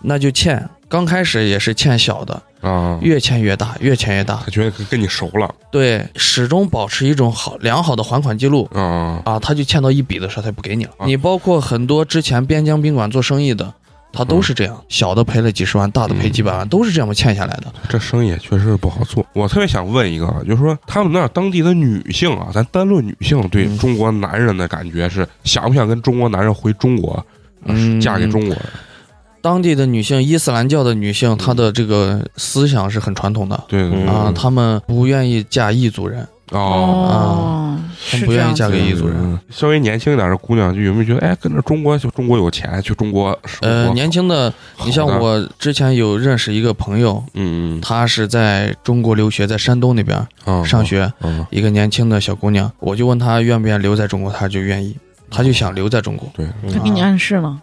[0.06, 4.40] 那就欠，刚开始也是欠小的，啊，越欠越大，越欠越大。
[4.44, 8.70] 他觉得跟跟你熟了对，始终保持一种好良好的还款记录。
[8.72, 10.92] 啊，啊，他就欠到一笔的时候，他就不给你了。
[10.98, 13.74] 啊你包括很多之前边疆宾馆做生意的，
[14.12, 17.64] 他都是这样，小的赔了几十万，大的赔几百万，都是这样欠下来的。
[17.88, 19.26] 这生意也确实是不好做。
[19.32, 27.26] 我特别想问一个啊，就是说他们那儿当地的女性啊，咱单论女性对嗯中国男人的感觉是想不想跟中国男人回中国，
[27.66, 28.62] 嗯嫁给中国人？
[29.44, 33.62] 当地的女性，伊斯兰教的女性，她的这个思想是很传统的。
[33.68, 34.06] 对对对。
[34.06, 36.58] 啊，她们不愿意嫁异族人，哦。
[36.58, 37.78] 哦，
[38.10, 39.14] 她不愿意嫁给异族人。
[39.18, 44.50] 嗯稍微年轻一点的姑娘，就有没有觉得，哎，跟着中国就中国有钱，去中国生活呃，年轻的，
[44.82, 47.80] 你像，我之前有认识一个朋友，嗯嗯。
[47.82, 50.16] 她是在中国留学，在山东那边
[50.46, 54.96] 啊上，学，嗯，一个年轻的小姑娘，我就问她愿不愿意留在中国，她就愿意，
[55.30, 56.26] 她就想留在中国。
[56.34, 57.60] 对，她给你暗示呢。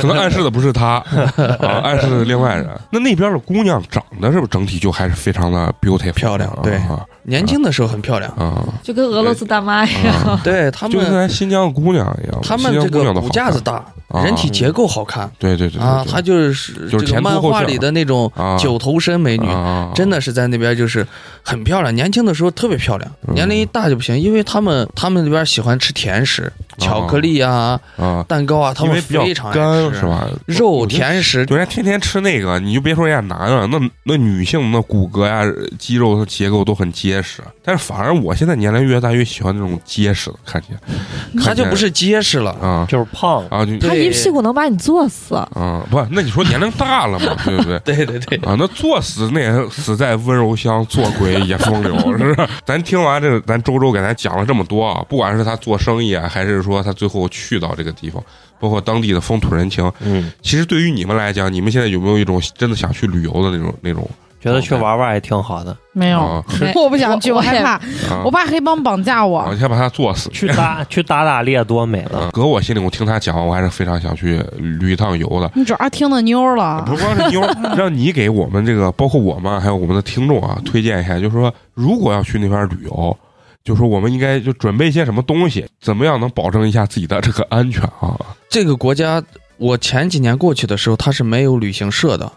[0.00, 1.02] 可能暗示的不是他，
[1.60, 2.68] 啊，暗示的是另外人。
[2.90, 7.04] 那那边的姑娘长得是不是整体就还是非常的 beautiful 漂亮对啊。
[7.24, 8.62] 年轻的时候很漂亮，啊。
[8.82, 10.14] 就跟俄罗斯大妈一样。
[10.24, 14.22] 啊， 对他们就跟，咱新疆姑娘一样，他们这个骨架子大，啊。
[14.24, 18.56] 人体结构好看对对对对啊，她就是就是这个漫画里的那种啊。
[18.58, 21.06] 九头身美女，啊真的是在那边就是
[21.42, 23.34] 很漂亮，年轻的时候特别漂亮，嗯。
[23.34, 30.02] 年龄一大就不行，因为他们他们那边喜欢吃甜食，巧克力啊、啊，蛋糕啊，他们因为比较非常爱吃干是？
[30.06, 30.28] 吧？
[30.46, 35.42] 肉、甜食，对，人家天天吃那个，你就别说人家男的，那那女性那骨骼呀、
[35.78, 42.52] 肌肉的结构都很结实，但是反而我现在年龄越大越喜欢那种结实的，看起来，他就不是结实了。
[42.52, 45.34] 啊就是胖，啊就他一屁股能把你坐死。
[45.34, 47.78] 啊不，那你说年龄大了嘛，对不对？
[47.84, 52.48] 对对对，啊，那坐死那也死在温柔乡，做鬼也风流，是不是？
[52.64, 58.22] 咱听完这个，咱周周给咱讲了这么多啊，不管是他做生意啊，还是说他最后去到这个地方，
[58.60, 64.08] 包括当地的风土人情，嗯，其实对于你们来讲，你们现在有没有一种真的想去旅游的那种那种
[64.40, 66.44] 觉得去玩玩也挺好的，没有，
[66.74, 67.70] 我不想去，我我害怕，
[68.10, 68.22] 啊。
[68.26, 69.38] 我怕黑帮绑架我。
[69.38, 69.56] 啊，。
[69.58, 70.28] 先把他作死。
[70.34, 75.50] 去打 去打打猎多美的，啊，搁我心里，我听他讲，我还是非常想去旅一趟游的。
[75.54, 76.82] 你主要听的妞儿了。
[76.86, 77.40] 不，光是妞，
[77.74, 83.16] 让你给我们这个，包括我们还有我们的听众啊，推荐一下，就是说，如果要去那边旅游，
[83.64, 88.14] 就说我们应该就准备一些什么东西，怎么样能保证一下自己的这个安全啊？
[88.50, 89.22] 这个国家，
[89.56, 92.30] 我前几年过去的时候，它是没有旅行社的。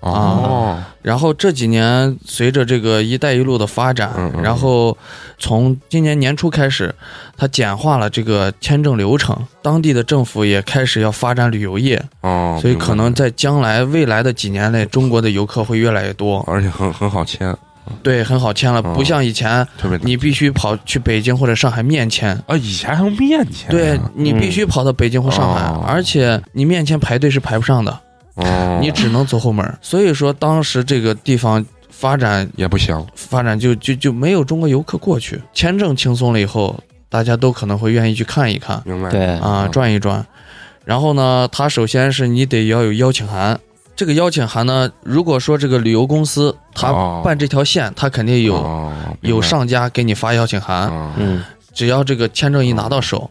[0.00, 4.98] 哦，然后这几年随着这个“一带一路”的发展，嗯嗯然后
[5.38, 6.92] 从今年年初开始，
[7.36, 16.44] 它简化了这个签证流程，当地的政府也开始要发展旅游业，哦，所以可能在将来未来的几年内，中国的游客会越来越多。
[16.48, 17.56] 而且很很好签，
[18.02, 19.66] 对，很好签了，哦不像以前
[20.02, 22.30] 你必须跑去北京或者上海面签。
[22.46, 28.00] 啊，以前还用面签啊，对你必须跑到北京或上海，哦而且你面签排队是排不上的，
[28.34, 29.78] 哦，你只能走后门。
[29.80, 36.78] 所以说，当时这个地方发展也不行，发展就就就没有中国游客过去，签证轻松了以后，
[37.08, 39.10] 大家都可能会愿意去看一看明白？
[39.10, 40.24] 对啊，嗯转一转。
[40.84, 43.58] 然后呢，他首先是你得要有邀请函，
[44.02, 47.22] 这个邀请函呢，如果说这个旅游公司它哦。
[47.24, 51.40] 办这条线，他肯定有、哦有上家给你发邀请函，啊嗯，
[51.72, 53.30] 只要这个签证一拿到手，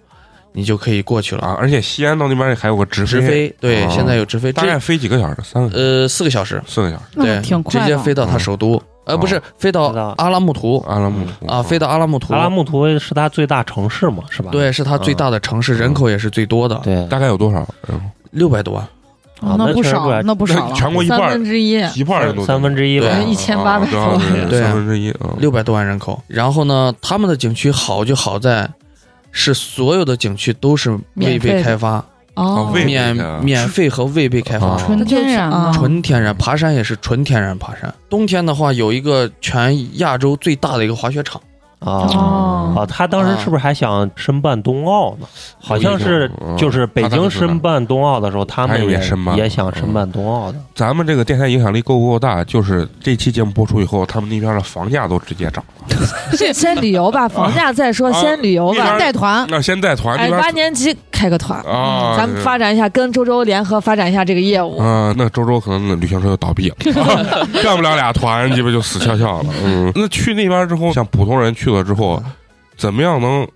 [0.53, 1.45] 你就可以过去了。
[1.45, 3.89] 啊，而且西安到那边还有个直直飞，对，哦。
[3.91, 5.41] 现在有直飞，大概飞几个小时？
[5.43, 7.03] 三个呃四个小时，四个小时？
[7.15, 7.87] 对，嗯，挺直快直。
[7.87, 9.41] 接飞到他首都，呃，不是哦。
[9.57, 10.81] 飞到阿拉木图。
[10.87, 11.47] 阿拉木图。
[11.47, 14.49] 啊，飞到阿拉木图，阿拉木图是他最大城市嘛，是吧？
[14.49, 17.67] 对，是他最大的城市，人口也是最多的，对，大概有多少？
[17.89, 17.99] 嗯
[18.31, 18.75] 六百多。
[18.75, 18.87] 万。
[19.41, 25.35] 啊那不少，那不少全国一半分之一，一半人都三分之一吧对，一千八百啊多对三分之一啊。
[25.39, 26.21] 六百多万人口。
[26.27, 28.69] 然后呢，他们的景区好就好在，
[29.31, 36.35] 是所有的景区都是未被开发，哦，未免免费和未被开发啊，纯天然啊，纯天然。
[36.37, 37.93] 爬山也是纯天然爬山。
[38.09, 41.50] 冬天的话，有一个全亚洲最大的一个滑雪场，啊
[41.81, 45.27] 哦啊，他当时是不是还想申办冬奥呢？
[45.59, 50.57] 好像是嗯就是北京申办冬奥的时候，他他们也也申办也想申办冬奥的。
[50.75, 52.43] 咱们这个电台影响力够不够大？
[52.43, 55.97] 就是这期节目播出以后，他们那边的房价都直接涨了。
[56.37, 58.97] 先先旅游吧，房价再说，啊先旅游吧。
[58.99, 64.77] 带团，那先带团那哎，边八年级开个团，啊，咱们发展一下，跟周周联合发展一下这个业务。
[64.77, 66.75] 啊，那周周可能旅行社就倒闭了，
[67.63, 69.49] 干不了俩团，基本就死翘翘了。
[69.63, 72.21] 嗯，那去那边之后，像普通人去了之后，
[72.77, 73.47] 怎么样能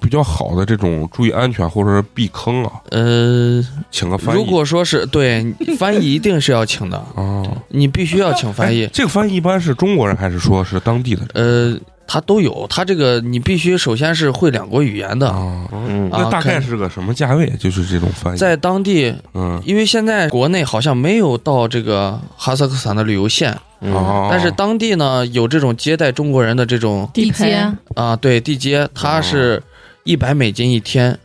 [0.00, 2.72] 比较好的这种注意安全或者是避坑啊？
[2.90, 4.38] 呃，请个翻译。
[4.38, 8.90] 如果说是对翻译，一定是要请的，啊，你必须要请翻译哎。
[8.92, 15.66] 这个翻译一般是中国人还是说是当地的人呃，他都有，他这个你必须首先是会两国语言的，啊？
[15.72, 16.10] 嗯。
[16.10, 17.50] 啊那大概是个什么价位？
[17.58, 23.92] 就是这种翻译，在当地，嗯因为现在国内好像没有到这个哈萨克斯坦的旅游线，嗯。
[23.92, 27.72] 哦，但是当地呢有这种接待中国人的这种地接。
[27.94, 29.62] 啊，对地接，它是
[30.04, 31.18] 一百美金一天。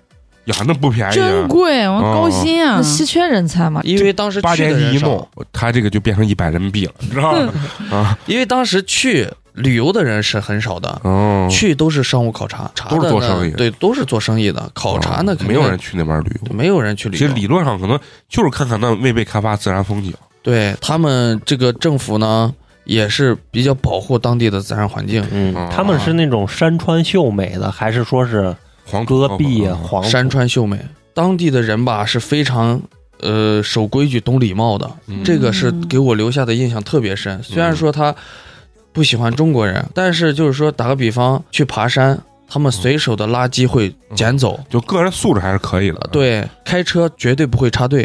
[0.45, 2.77] 呀，那不便宜啊，真贵，我高薪啊。
[2.77, 2.81] 那！
[2.81, 7.53] 稀缺人才嘛，因为当时八去的一弄，，他这个就变成一百人民币了，你知道吗？
[7.91, 9.27] 啊，因为当时去
[9.59, 14.69] 旅游的人是很少的，哦，去都是商务考察，查都是做生意对，都是做生意的。
[14.73, 16.53] 考察呢，哦肯定没有人去那边旅游。
[16.53, 17.19] 没有人去旅游。
[17.19, 20.13] 其实理论上可能就是看看那未被开发自然风景。
[20.41, 22.53] 对他们这个政府呢，
[22.85, 25.23] 也是比较保护当地的自然环境。
[25.31, 28.55] 嗯啊，他们是那种山川秀美的，还是说是
[28.85, 29.67] 黄土戈壁
[30.03, 30.79] 山川秀美，
[31.13, 32.81] 当地的人吧是非常
[33.19, 37.43] 呃守规矩、懂礼貌的，嗯这个是给我留下的印象特别深。
[37.43, 38.15] 虽然说他
[38.91, 46.09] 不喜欢中国人，但是就是说打个比方，去爬山，他们随手的垃圾会捡走，就个人素质还是可以的。
[46.11, 48.03] 对，开车绝对不会插队，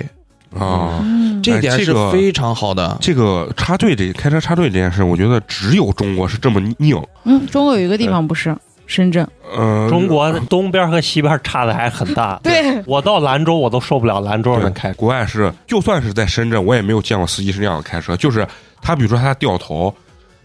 [0.55, 2.97] 啊，嗯，这一点是这个非常好的。
[3.01, 7.03] 这个插队这开车插队这件事，我觉得只有中国是这么拧。
[7.25, 8.55] 嗯，中国有一个地方不是
[8.87, 9.27] 深圳，
[9.57, 12.39] 呃，中国东边和西边差的还很大。
[12.45, 14.95] 对，我到兰州我都受不了兰州人开车。
[14.97, 18.47] 国外是，就算是在深圳，我也没有见过司机是那样的开车，就是
[18.83, 19.93] 他比如说他掉头。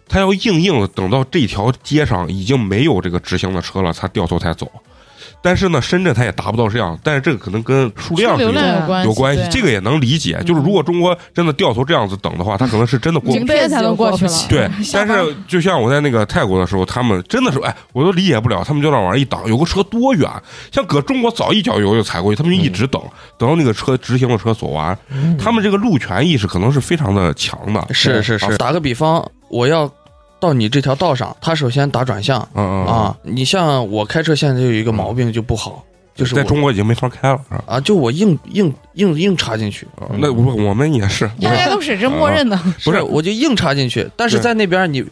[0.10, 4.70] 他要硬硬的等到这条街上已经没有这个直行的车了，他掉头才走。
[5.42, 8.52] 但是呢，深圳他也达不到这样，但是这个可能跟数量有
[8.86, 10.38] 关系，有关系，这个也能理解。
[10.46, 14.32] 就是如果中国真的掉头这样子等的话，他可能是真的过不明天才能过去了。
[14.50, 20.30] 对， 但是就像我在那个泰国的时候，他们真的是哎，我都理解不了，他们就那玩意儿一挡，有个车多远，
[20.74, 23.02] 像搁中国早一脚油就踩过去，他们就一直等，
[23.38, 24.98] 等到那个车直行的车走完，
[25.42, 27.80] 他们这个路权意识可能是非常的强的。
[27.80, 29.90] 啊是是是，打个比方，我要
[30.40, 33.18] 到你这条道上，他首先打转向嗯嗯，啊。
[33.24, 35.84] 你像我开车现在就有一个毛病就不好，
[36.16, 37.40] 就是在我中国已经没法开了？
[37.66, 45.04] 啊，就我硬硬硬硬插进去，啊那我我们也是，大家都是这默认的， 不是是我就硬插进去，但是对在那边你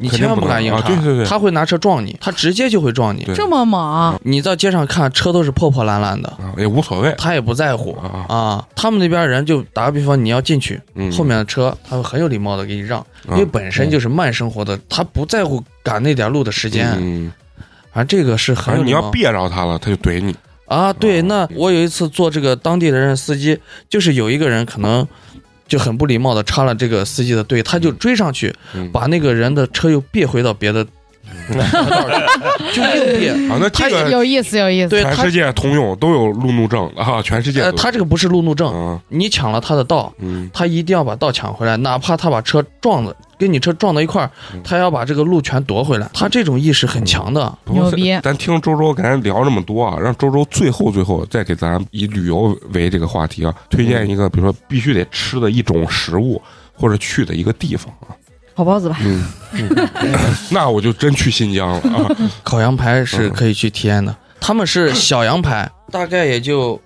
[0.00, 3.26] 你千万不敢硬插，对对对他会拿车撞你，他直接就会撞你。
[3.34, 8.66] 这么猛，你在街上看车都是破破烂烂的，啊也无所谓他也不在乎啊，啊。
[8.76, 16.88] 他们那边人就打个比方，你要进去，嗯，后面的车他会很有礼貌的给你让，因为嗯本身就是慢生活的，他不在乎赶那点路的时间。
[17.00, 17.32] 嗯，
[17.92, 20.34] 反正这个是很你要别着他了，他就怼你。
[20.66, 20.92] 啊。
[20.92, 25.06] 对，哦那我有一次做这个当地的人司机，就是有一个人可能
[25.68, 28.90] 就很不礼貌的插了这个司机的队，他就追上去，嗯。
[28.90, 30.84] 把那个人的车又别回到别的
[32.74, 33.28] 就硬币。
[33.50, 34.88] 啊，那这个有意思，有意思。
[34.88, 46.08] 对全世，界通用，都有路怒症啊，全世界呃，他这个不是路怒症，嗯你抢了他的道，嗯他一定要把道抢回来，哪怕他把车撞了跟你车撞到一块儿嗯，他要把这个路全夺回来。
[46.12, 47.56] 他这种意识很强的。
[47.70, 56.40] 牛逼咱咱听周周跟咱聊这么多啊，让周周最后最后再给咱以旅游为这个话题啊，推荐一个比如说必须得吃的一种食物
[56.74, 58.12] 或者去的一个地方啊。
[58.58, 58.98] 烤包子吧。
[59.04, 59.22] 嗯，
[60.50, 62.10] 那我就真去新疆了啊。
[62.42, 66.80] 烤羊排嗯是可以去体验的，他们是小羊排，大概也就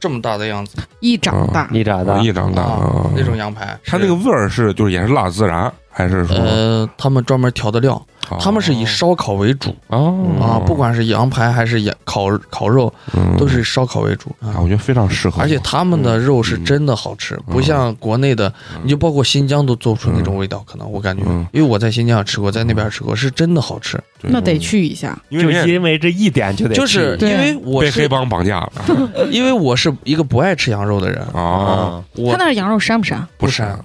[0.00, 3.78] 这么大的样子一掌大，一掌大，一掌大啊，那种羊排。
[3.86, 7.94] 它那个味儿是就是也是辣孜然，还是说呃，他们专门调的料，
[8.30, 8.38] 哦。
[8.40, 10.18] 他们是以烧烤为主哦。
[10.40, 13.36] 啊，不管是羊排还是羊烤烤肉，嗯。
[13.36, 14.60] 都是以烧烤为主啊，啊。
[14.60, 15.36] 我觉得非常适合。
[15.38, 15.42] 我。
[15.42, 23.98] 而且他们的肉是真的好吃，不像国内的，你就包括新疆都做不出那种味道，可能我感觉嗯，因为我在新疆也吃过，在那边吃过，是真的好吃。
[24.20, 24.30] 对。
[24.30, 25.18] 那得去一下。
[25.30, 28.72] 就因为人家因为这一点就得就是去因为我被黑是帮绑架了。
[29.30, 33.18] 因为我是一个不爱吃羊肉的人，啊，啊，我他那儿羊肉膻不膻？
[33.36, 33.76] 不是膻。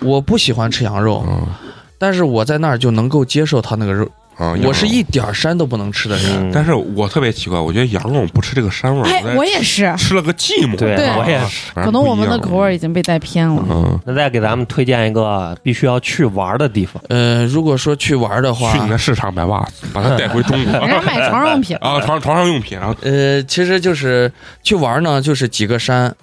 [0.00, 1.48] 我不喜欢吃羊肉，嗯
[1.96, 4.06] 但是我在那儿就能够接受他那个肉，
[4.36, 6.26] 啊，我是一点儿膻都不能吃的人。
[6.36, 10.76] 嗯但是我特别奇怪，我觉得羊肉不吃这个膻味儿，哎，我也是，吃了个寂寞。
[10.76, 11.72] 对对我也是。
[11.76, 13.64] 可能我们的口味已经被带偏了。
[13.70, 24.30] 嗯，那再给咱们推荐一个必须要去玩的地方，呃，如果说去玩的话去，你的市场买袜子，把它带回中国 人家买床上用品，啊，床床上用品，然后呃，其实就是
[24.62, 26.14] 去玩呢，就是几个山，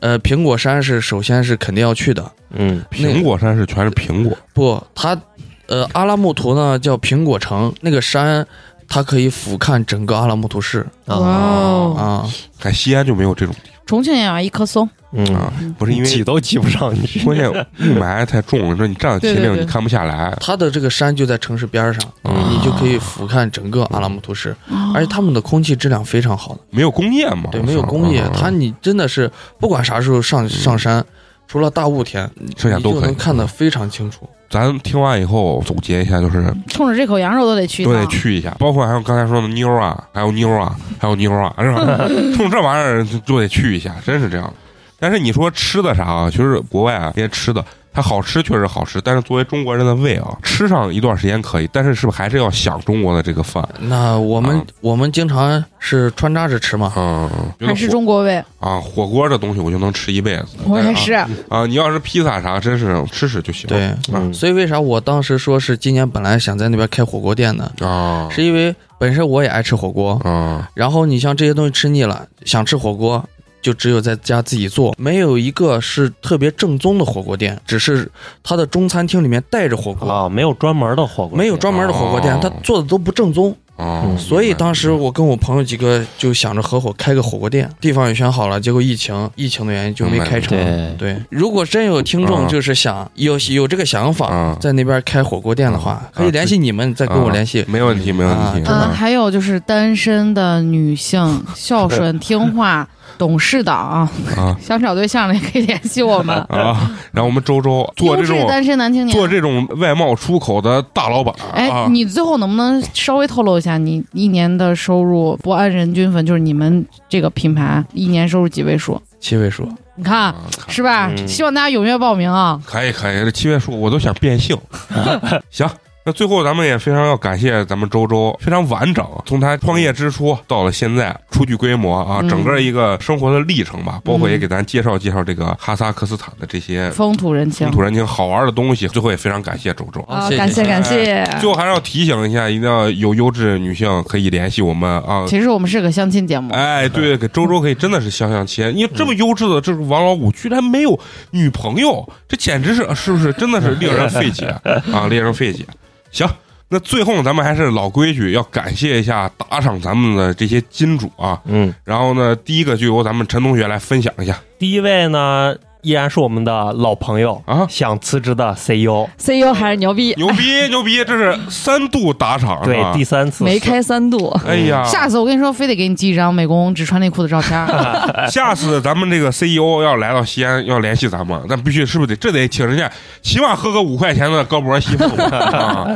[0.00, 5.20] 呃，苹果山是首先是肯定要去的，嗯，苹果山是全是苹果，不，它
[5.66, 8.46] 呃阿拉木图呢叫苹果城，那个山
[8.88, 10.86] 它可以俯瞰整个阿拉木图市。
[11.06, 11.94] 哇哦！
[11.98, 12.24] 啊。
[12.58, 15.24] 在西安就没有这种地重庆也有一棵松，嗯。
[15.34, 17.22] 啊，不是因为挤都挤不上去。
[17.22, 24.54] 关键雾霾太重了，你说你站在秦岭你看不下来，它的这个山就在城市边上，嗯你就可以俯瞰整个阿拉木图市，
[24.94, 26.60] 而且他们的空气质量非常好的。
[26.70, 31.04] 没有工业嘛，对，没有工业啊，它你真的是不管啥时候上上山，
[31.48, 34.28] 除了大雾天，剩下都可以能看得非常清楚。
[34.50, 38.00] 咱听完以后总结一下，就是冲着这口羊肉都得去一都趟。
[38.00, 42.08] 得去一下，包括还有刚才说的妞儿啊，还有妞儿啊，还有妞儿啊，是吧？
[42.36, 44.52] 冲这玩意儿就就得去一下，真是这样。
[45.00, 46.30] 但是你说吃的啥啊？
[46.30, 47.64] 其实国外啊，这些吃的，
[47.98, 53.68] 它它好吃确实好吃，但是作为中国人的胃啊，吃上一段时间可以，但是是不是还是要想中国的这个饭？
[53.80, 56.92] 那我们、啊我们经常是穿插着吃嘛。
[56.96, 57.28] 嗯，
[57.66, 60.46] 还是中国味，啊，火锅这东西我就能吃一辈子。
[60.64, 61.12] 我也是。
[61.48, 63.66] 啊，你要是披萨啥，真是吃吃就行。
[63.66, 67.84] 对，嗯所以为啥我当时说是今年本来想在那边开火锅店的？
[67.84, 73.24] 啊，是因为本身我也爱吃火锅，啊，然后你像这些东西吃腻了，想吃火锅。
[73.68, 78.10] 就只有在家自己做，没有一个是特别正宗的火锅店，只是
[78.42, 83.54] 它的中餐厅里面带着火锅，啊，没有专门的火锅店，没有专门的火锅店哦，它做的都不正宗。
[83.76, 90.56] 啊，嗯所以当时我跟我朋友几个就想着合伙开个火锅店，地方也选好了，结果疫情疫情的原因就没开成。
[90.56, 97.64] 对对，如果真有听众嗯就是想有有这个想法嗯，在那边开火锅店的话，可以联系你们，再跟我联系。
[97.68, 98.42] 没问题，没问题。
[98.42, 102.88] 啊嗯，啊还有就是单身的女性， 孝顺听话。
[103.16, 106.36] 懂事的啊，啊 想找对象的也可以联系我们。
[106.50, 106.90] 啊！
[107.12, 119.00] 然后我们周周做这种单身男青年，做这种外贸出口的大老板哎啊，，你最后能不能稍微透露一下，你一年的收入不按人均分，就是你们这个品牌一年收入几位数？
[119.20, 120.34] 七位数，你看啊
[120.68, 121.10] 是吧？
[121.16, 122.60] 嗯希望大家踊跃报名啊！
[122.64, 124.56] 可以可以，这七位数我都想变性。
[125.50, 125.68] 行，
[126.08, 138.88] 那最后咱们也非常要感谢咱们周周，非常完整，从他创业之初到了现在初具规模啊，嗯整个一个生活的历程吧，包括嗯也给咱介绍介绍这个哈萨克斯坦的这些风土人情风，土人情好玩的东西。
[138.88, 140.00] 最后也非常感谢周周。
[140.08, 141.22] 啊感谢感谢。
[141.40, 145.26] 最后还是要提醒一下，一定要有优质女性可以联系我们啊。
[145.28, 148.72] 其实我们是个相亲节目，哎，对，给周周可以真的是相相亲。
[148.74, 150.98] 你这么优质的这个王老五，居然没有
[151.32, 154.46] 女朋友，这简直是是不是真的是令人费解
[154.90, 155.66] 啊， 令人费解。
[156.10, 156.28] 行，
[156.68, 161.40] 那最后，咱们还是老规矩，要感谢一下打赏咱们的这些金主啊。
[161.44, 165.54] 嗯，然后呢，第一个就由咱们陈同学来分享一下第一位呢
[165.88, 167.66] 依然是我们的老朋友啊？
[167.66, 173.42] 想辞职的 CEO，CEO 还是牛逼，牛逼 牛逼，这是三度打赏，对第三次。
[173.42, 174.28] 没开三度。
[174.46, 177.66] 哎呀，下次我跟你说，非得给你寄一张美工只穿内裤的照片。
[178.30, 182.90] 下次咱们这个 CEO 要来到西安，要联系咱们，那必须是不是得这得请人家，
[183.22, 185.88] 起码喝个五块钱的高博西凤 啊！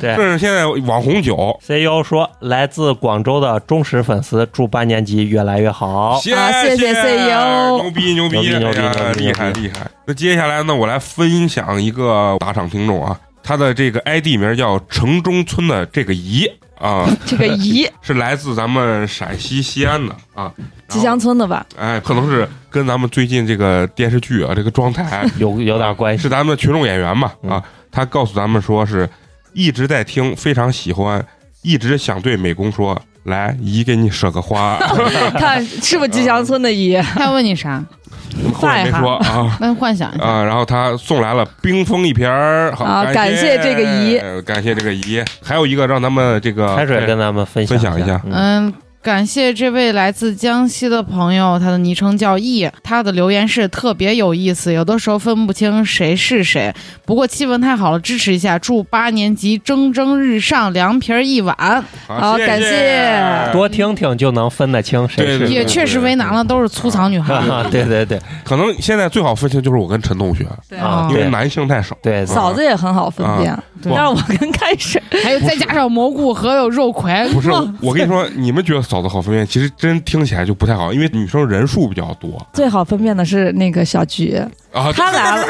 [0.00, 0.14] 对。
[0.14, 6.20] 这是现在网红酒，CEO 说，来自广州的忠实粉丝，祝八年级越来越好。
[6.22, 9.50] 谢啊谢谢 CEO 牛逼牛逼，牛逼牛逼害。
[9.52, 9.90] 厉害。
[10.06, 16.46] 那接下来呢，我来分享一个打赏听众啊，他的这个 ID 名叫城中村的这个姨
[16.78, 17.88] 啊， 这个姨。
[18.02, 20.52] 是来自咱们陕西西安的啊，
[20.88, 21.64] 吉祥村的吧？
[21.78, 26.22] 哎，可能是跟咱们最近这个电视剧啊，这个状态 有有点关系。
[26.22, 27.50] 是咱们的群众演员嘛嗯。
[27.50, 29.08] 啊，他告诉咱们说是
[29.52, 31.24] 一直在听，非常喜欢，
[31.62, 34.78] 一直想对美工说，来姨给你说个花，
[35.38, 36.96] 看是不是吉祥村的姨？
[37.14, 37.82] 他要问你啥？
[38.54, 39.56] 后面没说啊。
[39.60, 40.24] 那幻想一下。
[40.24, 56.70] 啊，然后他送来了冰封一瓶儿，好，啊感感谢这个姨感谢这个姨，还有一个让咱们这个开水跟咱们分享分享一下嗯嗯，感谢这位来自江西的朋友，他的昵称叫易，他的留言是特别有意思，有的时候分不清谁是谁。
[57.06, 61.56] 不过气氛太好了，支持一下，祝八年级蒸蒸日上，凉皮儿一碗。
[62.06, 63.50] 谢好感谢。
[63.54, 67.32] 多听听就能分得清谁是对对也确实为难了，都是粗糙女孩。
[67.32, 68.20] 啊， 对对对。
[68.44, 70.78] 可能现在最好分清就是我跟陈同学，对。
[70.78, 71.96] 啊，因为男性太少。
[72.02, 75.02] 对，嫂子也很好分辨，对但是我跟开水。
[75.24, 84.36] 还有再加上蘑菇和有肉葵，不是， 我跟你说，你们觉得嫂子好分辨，其实真听起来就不太好，因为女生人数比较多最好分辨的是那个小菊，
[84.72, 84.92] 啊。
[84.92, 85.46] 她来了，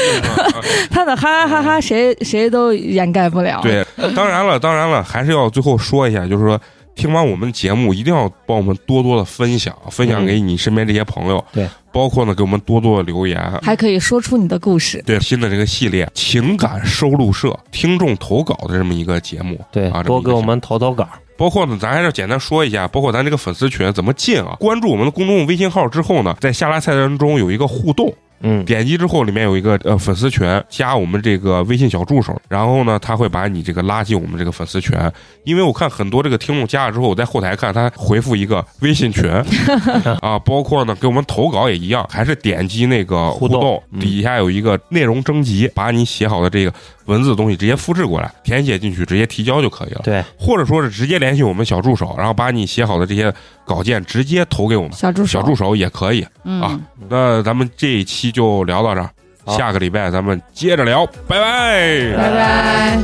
[0.90, 3.60] 她的哈哈哈哈，谁谁都掩盖不了。
[3.62, 3.84] 对，
[4.14, 6.58] 当然了，当然了，还是要最后说一下，就是说。
[6.96, 15.02] 听完我们节目，一定要帮我们多多的分享，分享给你身边这些朋友，对，包括呢给我们多多的留言，还可以说出你的故事。
[15.04, 21.06] 对新的这个系列情感收录社听众投稿的这么一个节目，对啊，多给我们投投稿。
[21.36, 24.56] 包括呢，咱还是简单说一下，包括咱这个粉丝群怎么进啊？
[24.58, 34.96] 关注我们的公众微信号之后呢，在下拉菜单中有一个互动，嗯，点击之后里面有一个呃粉丝群，加我们这个微信小助手，然后呢，他会把你这个拉进我们这个粉丝群。
[35.44, 39.30] 因为我看很多这个听众加了之后，我在后台看他回复一个微信群。
[40.20, 44.00] 啊，包括呢给我们投稿也一样，还是点击那个互互动动嗯。
[44.00, 46.72] 底下有一个内容征集，把你写好的这个
[47.05, 50.01] 文字的东西直接复制过来，填写进去，直接提交就可以了。
[50.03, 53.33] 对，或者说是直接联系我们小助手，然后把你写好的这些
[53.65, 56.25] 稿件直接投给我们小助手，小助手也可以。
[56.43, 56.79] 嗯啊，
[57.09, 59.09] 那咱们这一期就聊到这儿，
[59.45, 62.15] 好下个礼拜咱们接着聊，拜拜。
[62.15, 62.99] 拜拜。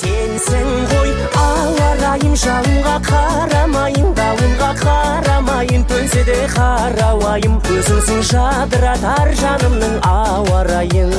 [0.00, 10.62] сенсің ғой ауа райым жауынға қарамайын дауылға қарамайын төнсе де қарауайым өзіңсің жадыратар жанымның ауа
[10.70, 11.12] райын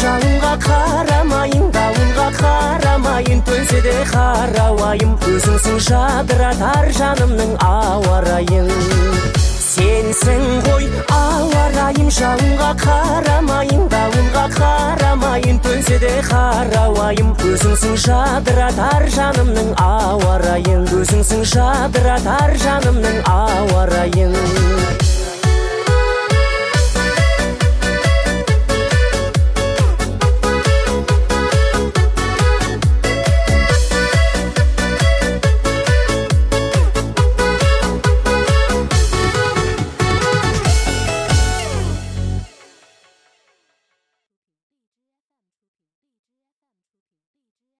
[0.00, 5.16] Райым жауынға қарамайын дауылға қарамайын төнсе де қарауайым.
[5.28, 8.68] Өзіңсің жадыратар жанымның ауа райын
[9.60, 17.34] сенсің ғой ауа райым жауынға қарамайын дауылға қарамайын төнсе де қарауайым.
[17.50, 24.36] Өзіңсің жадыратар жанымның ауа райын өзіңсің жадыратар жанымның ауа райын